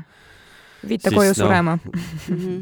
[0.85, 1.77] Siis koju noh, surema.
[2.27, 2.57] Mhm.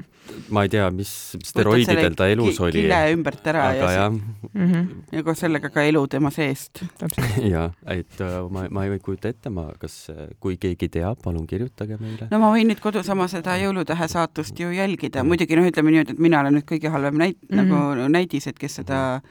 [0.49, 1.09] ma ei tea, mis
[1.45, 4.15] steroididel ta elus ki- oli, kile ümbert ära aga ja, jah,
[4.55, 4.87] Mhm.
[5.13, 6.81] ja koos sellega ka elu tema seest.
[6.97, 7.37] täpselt.
[7.53, 10.09] ja et äh, ma, ma ei kujuta ette, ma, kas,
[10.41, 12.27] kui keegi teab, palun kirjutage meile.
[12.31, 16.17] no ma võin nüüd kodus oma seda jõulutähe saatust ju jälgida, muidugi noh, ütleme niimoodi,
[16.17, 17.59] et mina olen nüüd kõige halvem näit- mm.
[17.59, 17.61] -hmm.
[17.61, 19.21] nagu näidis, et kes seda,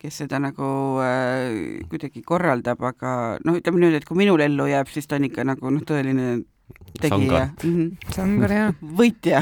[0.00, 0.70] kes seda nagu
[1.04, 5.24] äh, kuidagi korraldab, aga noh, ütleme niimoodi, et kui minul ellu jääb, siis ta on
[5.28, 6.42] ikka nagu noh, tõeline
[7.00, 7.94] tegija Sanga.
[8.12, 8.66] see on ka hea.
[8.98, 9.40] võitja.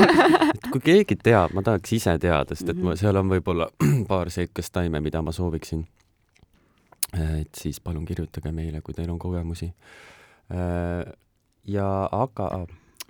[0.54, 2.84] et kui keegi teab, ma tahaks ise teada, sest et Mhm.
[2.86, 3.68] ma, seal on võib-olla
[4.10, 5.84] paar sellist taime, mida ma sooviksin.
[7.14, 9.72] et siis palun kirjutage meile, kui teil on kogemusi.
[11.66, 12.66] ja aga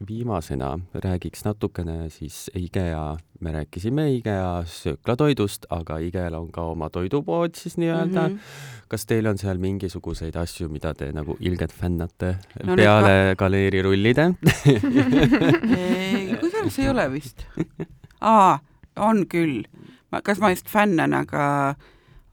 [0.09, 7.55] viimasena räägiks natukene siis IKEA, me rääkisime IKEA sööklatoidust, aga IKEA-l on ka oma toidupood
[7.55, 8.35] siis nii-öelda mm.
[8.35, 8.39] -hmm.
[8.89, 14.31] kas teil on seal mingisuguseid asju, mida te nagu ilgelt fännate No peale galeerirullide?
[16.41, 17.47] kusjuures ei ole vist.
[18.21, 18.59] aa,
[18.97, 19.63] on küll.
[20.23, 21.75] kas ma just fännan, aga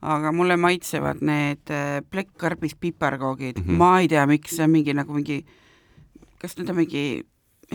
[0.02, 3.66] aga mulle maitsevad need äh, plekkkarbis piparkoogid mm.
[3.66, 3.76] -hmm.
[3.76, 5.46] ma ei tea, miks see on mingi nagu mingi,
[6.38, 7.22] kas need on mingi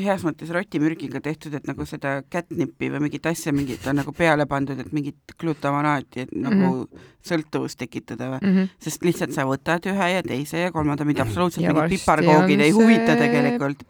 [0.03, 4.45] heas mõttes rotimürgiga tehtud, et nagu seda catnip'i või mingit asja mingit on nagu peale
[4.45, 6.83] pandud, et mingit glutamanaati, et nagu mm Mhm.
[6.83, 7.07] -hmm.
[7.27, 8.41] sõltuvust tekitada või?
[8.41, 8.63] Mhm.
[8.79, 12.71] sest lihtsalt sa võtad ühe ja teise ja kolmanda, mida absoluutselt Ja mingid piparkoogid ei
[12.71, 13.83] see huvita tegelikult.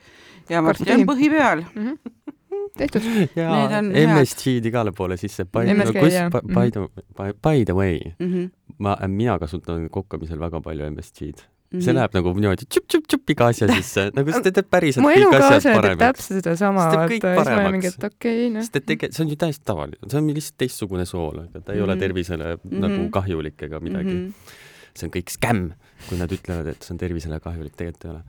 [0.50, 1.64] ja varsti on põhi peal.
[2.78, 3.02] tehtud.
[3.18, 4.10] Need jaa on, head.
[4.10, 5.46] MSG-d igale poole sisse.
[5.46, 6.14] By, no, kus,
[6.54, 8.34] by, the, by, by the way, mm.
[8.34, 8.50] -hmm.
[8.78, 11.57] ma, mina kasutan kokkamisel väga palju MSG-d.
[11.68, 11.82] Mhm.
[11.84, 16.00] see läheb nagu niimoodi tšup-tšup-tšup iga asja sisse, nagu see teeb päriselt mu elukaaslane teeb
[16.00, 18.64] täpselt sedasama, vaata, ja siis ma olen mingi, et okei okay,, noh.
[18.64, 21.74] sest et tegelikult see on ju täiesti tavaline, see on lihtsalt teistsugune sool, aga ta
[21.74, 21.84] ei mm -hmm.
[21.84, 22.00] ole Mhm.
[22.06, 22.80] tervisele mm -hmm.
[22.86, 24.26] nagu kahjulik ega midagi mm.
[24.28, 24.56] -hmm.
[24.96, 25.72] see on kõik skämm,
[26.10, 28.24] kui nad ütlevad, et see on tervisele kahjulik, tegelikult ei ole.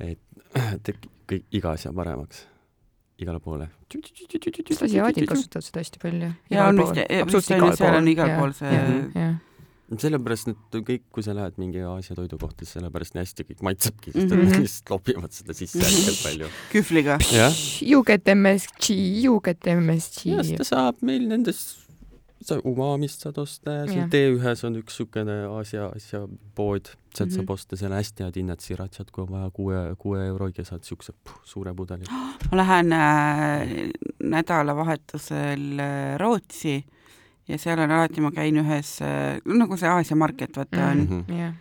[0.00, 0.18] et
[0.84, 0.96] teeb
[1.30, 2.46] kõik iga asja paremaks,
[3.18, 3.68] igale poole.
[4.82, 6.32] asiaadid kasutavad seda hästi palju.
[6.50, 6.96] ja on vist,
[7.34, 9.10] vist on, seal on igal pool see Mhm.
[9.14, 9.34] jah,
[9.98, 14.12] sellepärast need kõik, kui sa lähed mingi Aasia toidukohta, siis sellepärast nii hästi kõik maitsebki,
[14.12, 14.44] sest Mhm.
[14.46, 16.46] nad lihtsalt lopivad seda sisse hästi palju.
[16.70, 17.18] kühvliga.
[17.82, 18.90] You get MSG,
[19.24, 20.44] you get ja MSG.
[20.44, 21.78] seda saab meil nendes,
[22.42, 24.08] sa Umamist saad osta ja seal Jah.
[24.08, 27.26] T1-s on üks niisugune Aasia asja pood, sealt mm -hmm.
[27.26, 27.34] Mhm.
[27.36, 30.80] saab osta seal hästi head hinnad sirachat, kui on vaja kuue, kuue euroga saad
[31.24, 32.04] puh, suure pudeli.
[32.50, 33.90] ma lähen äh,
[34.22, 36.84] nädalavahetusel äh, Rootsi
[37.50, 38.94] ja seal on alati, ma käin ühes,
[39.44, 41.12] nagu see Aasia market vaata on Mhm.
[41.14, 41.24] mm.
[41.26, 41.38] Mhm.
[41.40, 41.54] jah,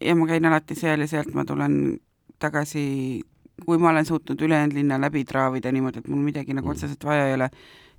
[0.00, 1.98] ja ma käin alati seal ja sealt ma tulen
[2.42, 3.22] tagasi,
[3.66, 6.70] kui ma olen suutnud ülejäänud linna läbi traavida niimoodi, et mul midagi nagu Mm.
[6.72, 7.50] otseselt vaja ei ole,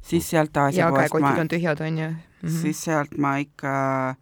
[0.01, 2.10] siis sealt Aasia ja poest ma on tühjad, onju.
[2.43, 2.51] Mhm.
[2.62, 4.15] siis sealt ma ikka,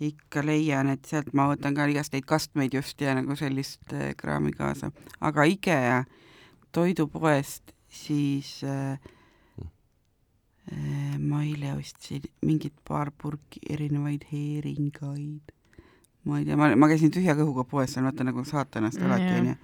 [0.00, 4.14] ikka leian, et sealt ma võtan ka igast neid kastmeid just ja nagu sellist äh,
[4.16, 4.90] kraami kaasa.
[5.20, 6.04] aga IKEA
[6.72, 8.98] toidupoest siis äh, äh,
[11.18, 15.52] ma eile ostsin mingid paar purki erinevaid heeringaid.
[16.24, 19.32] ma ei tea, ma, ma käisin tühja kõhuga poes, see on vaata nagu saatanast alati
[19.40, 19.54] onju.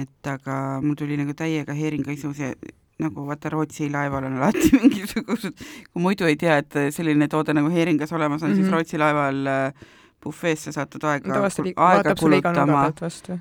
[0.00, 2.52] et aga mul tuli nagu täiega heeringaisus ja
[2.98, 7.70] nagu vaata Rootsi laeval on alati mingisugused, kui muidu ei tea, et selline toode nagu
[7.70, 8.56] heeringas olemas on mm, -hmm.
[8.56, 8.74] siis Mhm.
[8.74, 9.86] Rootsi laeval äh,
[10.24, 11.34] bufeesse satud aega,
[11.76, 12.92] aega kulutama,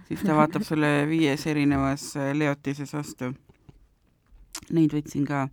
[0.07, 3.33] siis ta vaatab sulle viies erinevas äh, leotises vastu.
[4.73, 5.47] Neid võtsin ka,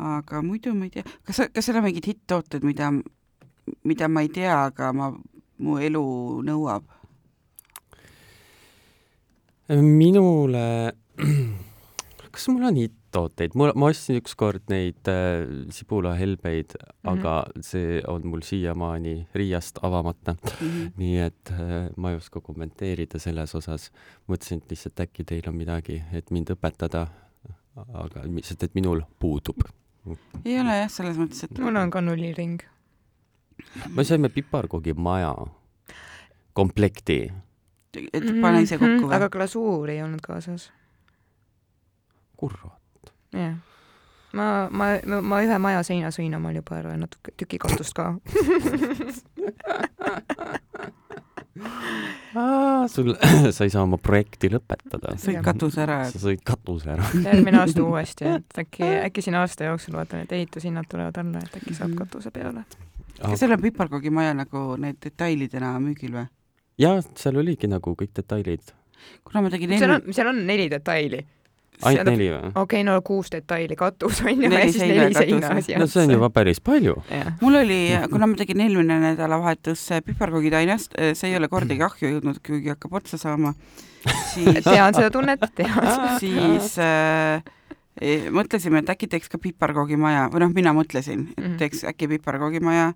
[0.00, 2.92] aga muidu ma ei tea, kas, kas seal on mingid hitt-tooted, mida,
[3.84, 5.10] mida ma ei tea, aga ma,
[5.60, 6.06] mu elu
[6.46, 6.96] nõuab?
[9.70, 10.92] minule,
[12.34, 17.12] kas mul on hitt-tooteid, mul, ma ostsin ükskord neid äh, sibulahelbeid mm, -hmm.
[17.12, 20.34] aga see on mul siiamaani Riiast avamata,
[21.00, 23.90] nii et äh, ma ei oska kommenteerida selles osas.
[24.26, 27.06] mõtlesin, et lihtsalt äkki teil on midagi, et mind õpetada,
[27.76, 29.62] aga lihtsalt, et minul puudub.
[30.44, 32.60] Ei ole jah, selles mõttes, et mul on ka nulliring.
[33.94, 35.34] me saime piparkoogi maja
[36.56, 37.18] komplekti,
[38.12, 39.28] et pane ise kokku või Mhm, aga?
[39.28, 40.70] glasuuri ei olnud kaasas.
[42.36, 43.12] kurat.
[43.32, 43.54] jah.
[44.32, 44.86] ma, ma,
[45.22, 48.14] ma ühe maja seina sõin omal juba ära ja natuke tüki katust ka.
[52.88, 53.14] sul,
[53.56, 55.14] sa ei saa oma projekti lõpetada.
[55.20, 57.06] sõid katuse ära, sa sõid katuse ära.
[57.28, 61.56] järgmine aasta uuesti, et äkki, äkki siin aasta jooksul vaatan, et ehitushinnad tulevad alla, et
[61.60, 61.98] äkki saab Mhm.
[62.04, 62.64] katuse peale.
[63.20, 66.28] kas seal on piparkoogimaja nagu need detailidena müügil või?
[66.78, 68.72] ja seal oligi nagu kõik detailid.
[69.24, 71.24] kuna ma tegin seal enne on, seal on neli detaili.
[71.88, 72.50] Ainult neli või?
[72.54, 75.20] okei okay,, no kuus detaili katus on ju, ja siis neli ja katus.
[75.24, 75.78] seina asja.
[75.78, 76.96] no see on juba päris palju.
[77.40, 77.78] mul oli,
[78.10, 83.18] kuna ma tegin eelmine nädalavahetus piparkoogitainast, see ei ole kordagi ahju jõudnud, kuigi hakkab otsa
[83.20, 83.54] saama,
[84.34, 86.18] siis, tean seda tunnet, tean.
[86.22, 87.42] siis äh,
[88.00, 91.56] eh, mõtlesime, et äkki teeks ka piparkoogimaja või noh, mina mõtlesin, et Mhm.
[91.60, 92.92] teeks äkki piparkoogimaja,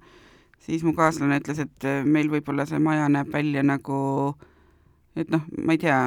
[0.64, 4.34] siis mu kaaslane ütles, et äh, meil võib-olla see maja näeb välja nagu
[5.16, 5.98] et noh, ma ei tea,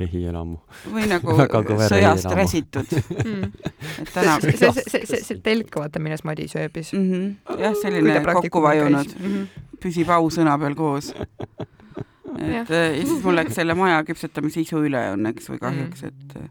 [0.00, 0.58] rehielamu.
[0.92, 2.34] või nagu sõjast rehielamu.
[2.40, 3.52] räsitud, Mm.
[4.02, 6.92] et täna see, see, see, see, see telk, vaata, milles Madis ööbis.
[6.92, 7.58] mm -hmm.
[7.62, 9.46] jah, selline kokku vajunud, -hmm.
[9.82, 11.12] püsib au sõna peal koos.
[12.36, 16.36] et äh, ja siis mul läks selle maja küpsetamise isu üle õnneks või kahjuks, et
[16.36, 16.50] äh,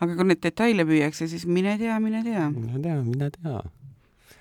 [0.00, 2.50] aga kui neid detaile müüakse, siis mine tea, mine tea.
[2.50, 3.60] mine tea, mine tea.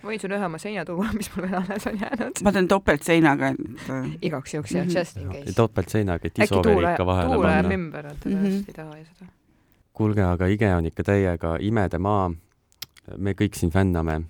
[0.05, 2.41] Võin sulle ühe oma seina tuua, mis mul veel alles on jäänud.
[2.43, 4.95] ma teen topeltseinaga, et äh, igaks juhuks jah, Mhm.
[4.97, 5.53] just in case.
[5.57, 7.75] topeltseinaga, et iso veel ikka vahele tuul ajab panna.
[7.79, 8.45] ümber, et Mhm.
[8.45, 9.31] teda ei taha ju seda.
[9.93, 12.29] kuulge, aga IGE on ikka täiega imede maa.
[13.17, 14.23] me kõik siin fänname.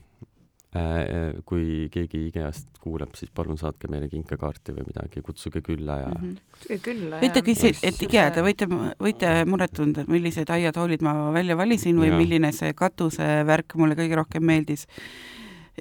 [1.46, 6.34] kui keegi IGE-st kuulab, siis palun saatke meile kinkekaarti või midagi, kutsuge külla ja mm.
[6.68, 6.82] -hmm.
[6.84, 7.06] küll.
[7.22, 8.68] võite küsida, et IKEA, te võite,
[9.00, 12.18] võite muret tunda, et millised aiatoolid ma välja valisin või Jaa.
[12.18, 14.86] milline see katusevärk mulle kõige rohkem meeldis.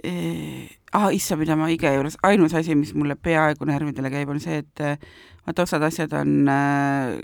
[0.03, 4.61] ah, issand, mida ma IKEA juures, ainus asi, mis mulle peaaegu närvidele käib, on see,
[4.65, 4.99] et eh,
[5.47, 7.15] vaata, osad asjad on äh,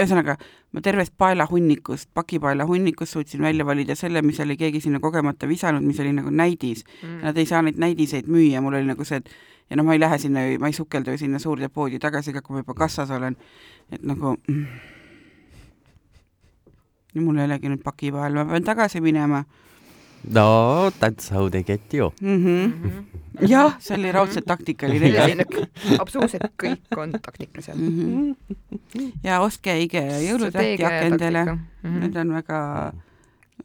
[0.00, 0.36] ühesõnaga,
[0.72, 6.00] ma tervest paelahunnikust, pakipaelahunnikust suutsin välja valida selle, mis oli keegi sinna kogemata visanud, mis
[6.00, 6.84] oli nagu näidis.
[7.02, 7.20] Mm.
[7.26, 9.30] Nad ei saa neid näidiseid müüa, mul oli nagu see, et
[9.70, 12.64] ja no ma ei lähe sinna, ma ei sukeldu sinna suurde poodi tagasi kui ma
[12.64, 13.36] juba kassas olen,
[13.92, 14.64] et nagu mm.
[17.14, 19.44] ja mul ei olegi nüüd paki vahel, ma pean tagasi minema
[20.24, 22.12] no that's how they get you.
[22.20, 22.44] mm.
[22.44, 23.04] -hmm.
[23.46, 25.44] jah, see oli raudselt taktikaline
[25.98, 27.76] absoluutselt kõik on taktikalised.
[27.76, 28.00] mm.
[28.00, 28.34] -hmm.
[29.24, 32.92] ja ostke IKEA jõulutähti akendele, need on väga,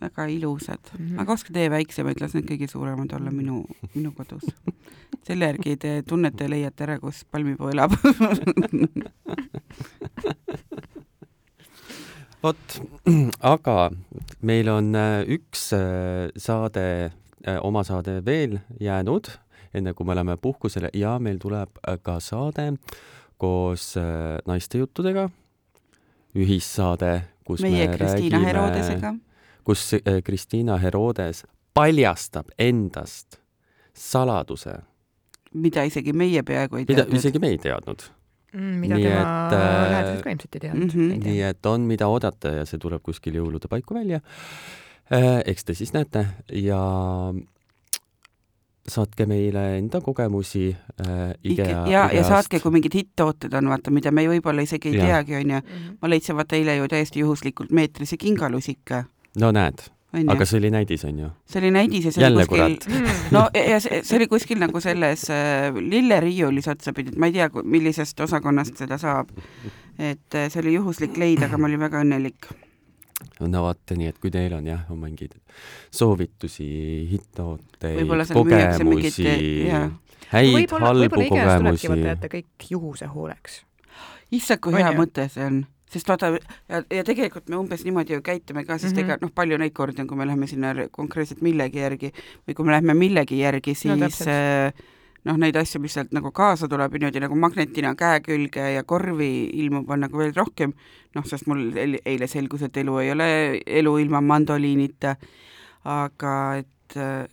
[0.02, 1.22] väga ilusad mm, -hmm.
[1.22, 3.66] aga ostke teie väiksemaid, las need kõige suuremad olla minu,
[3.96, 4.44] minu kodus.
[5.28, 7.92] selle järgi te tunnete ja leiate ära, kus palmipuu elab
[12.46, 12.78] vot,
[13.56, 13.78] aga
[14.46, 16.86] meil on äh, üks äh, saade,
[17.62, 19.30] oma saade veel jäänud,
[19.76, 22.72] enne kui me läheme puhkusele ja meil tuleb äh, ka saade
[23.42, 25.28] koos äh, naistejuttudega,
[26.36, 27.14] ühissaade,
[27.48, 29.14] kus meie me Kristiina Herodesega.
[29.64, 33.40] kus äh, Kristiina Herodes paljastab endast
[33.94, 34.78] saladuse,
[35.54, 37.20] mida isegi meie peaaegu ei mida teadnud.
[37.20, 38.08] isegi me ei teadnud.
[38.56, 41.10] Mm, mida Nii tema et, äh, lähedased ka ilmselt ei teadnud mhm.
[41.10, 41.26] mm.
[41.28, 44.22] nii et on, mida oodata ja see tuleb kuskil jõulude paiku välja.
[45.46, 46.24] eks te siis näete
[46.58, 46.80] ja
[48.90, 50.70] saatke meile enda kogemusi
[51.02, 55.00] äh, IKEA ja, ja saatke, kui mingid hitt-tooted on, vaata, mida me võib-olla isegi ei
[55.00, 55.12] Jah.
[55.12, 55.62] teagi, onju.
[56.02, 59.04] ma leidsin vaata eile ju täiesti juhuslikult meetrise kingalusika,
[59.42, 59.88] no näed,
[60.32, 60.46] aga.
[60.46, 61.30] see oli näidis, onju.
[61.46, 63.08] see oli näidis ja see Jälle oli kuskil Mm.
[63.32, 67.50] no ja see, see oli kuskil nagu selles äh, lilleriiulis otsapidi, et ma ei tea,
[67.64, 69.30] millisest osakonnast seda saab.
[70.00, 72.50] et äh, see oli juhuslik leid, aga ma olin väga õnnelik.
[73.40, 75.36] no vot, nii et kui teil on jah, on mingeid
[75.92, 76.68] soovitusi,
[78.84, 79.24] mingit- kogemusi
[80.32, 83.62] häid, halbu võib-olla IKEA-st tulebki kogemusi võtta, jätta kõik juhuse hooleks.
[84.32, 84.98] issand, kui On hea ju?
[85.02, 85.60] mõte see on,
[85.96, 86.30] sest vaata
[86.70, 89.10] ja, ja tegelikult me umbes niimoodi ju käitume ka, sest mm Mhm.
[89.10, 89.14] -hmm.
[89.16, 92.12] ega noh, palju neid kordi on, kui me läheme sinna re- konkreetselt millegi järgi
[92.48, 94.28] või kui me läheme millegi järgi, No siis täpselt.
[94.28, 94.74] äh,
[95.26, 99.50] noh, neid asju, mis sealt nagu kaasa tuleb niimoodi nagu magnetina käe külge ja korvi
[99.54, 100.74] ilmub, on nagu veel rohkem,
[101.16, 105.16] noh, sest mul eil- eile selgus, et elu ei ole elu ilma mandoliinita,
[105.84, 107.26] aga et äh,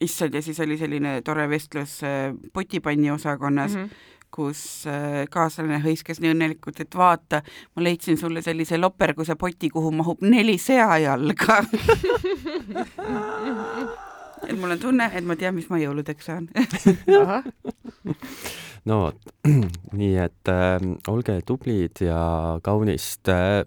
[0.00, 3.88] issand, ja siis oli selline tore vestlus äh, potipanni osakonnas mm, Mhm.
[3.88, 7.42] -hmm kus äh, kaaslane hõiskas nii õnnelikult, et vaata,
[7.76, 11.60] ma leidsin sulle sellise loperguse poti, kuhu mahub neli seajalga.
[14.48, 16.48] et mul on tunne, et ma tean, mis ma jõuludeks saan.
[18.88, 19.30] no vot,
[20.00, 22.22] nii et äh, olge tublid ja
[22.64, 23.62] kaunist äh,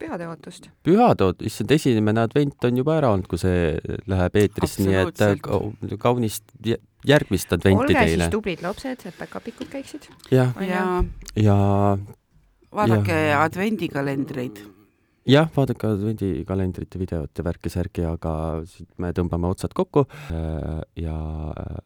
[0.00, 0.70] pühade ootust.
[0.86, 3.76] pühad, issand, esimene advent on juba ära olnud, kui see
[4.08, 8.32] läheb eetrisse, nii et äh, kaunist jä- järgmist adventi olge teile siis.
[8.32, 10.08] tublid lapsed, et päkapikud käiksid.
[10.32, 10.84] jah, On ja
[11.36, 11.56] ja
[12.72, 13.42] vaadake Ja.
[13.44, 14.60] advendikalendreid.
[15.26, 18.34] jah, vaadake advendikalendrite videot ja värki-särki, aga
[18.66, 21.16] siit me tõmbame otsad kokku äh, ja
[21.52, 21.80] äh,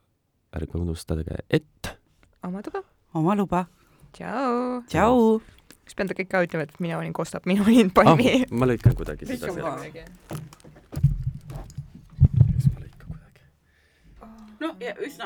[0.54, 1.96] ärge unustage, et
[2.44, 2.82] oma tuba.
[3.14, 3.66] oma luba.
[4.14, 4.82] tšau.
[4.88, 5.40] tšau.
[5.85, 8.28] Kas pean ta kõik ka ütlema, et mina olin Kostap, mina olin ah, Palmi.
[8.51, 9.64] ma lõikan kuidagi seda Lõika seal.
[9.64, 9.85] maha.
[14.64, 15.22] no ja üsna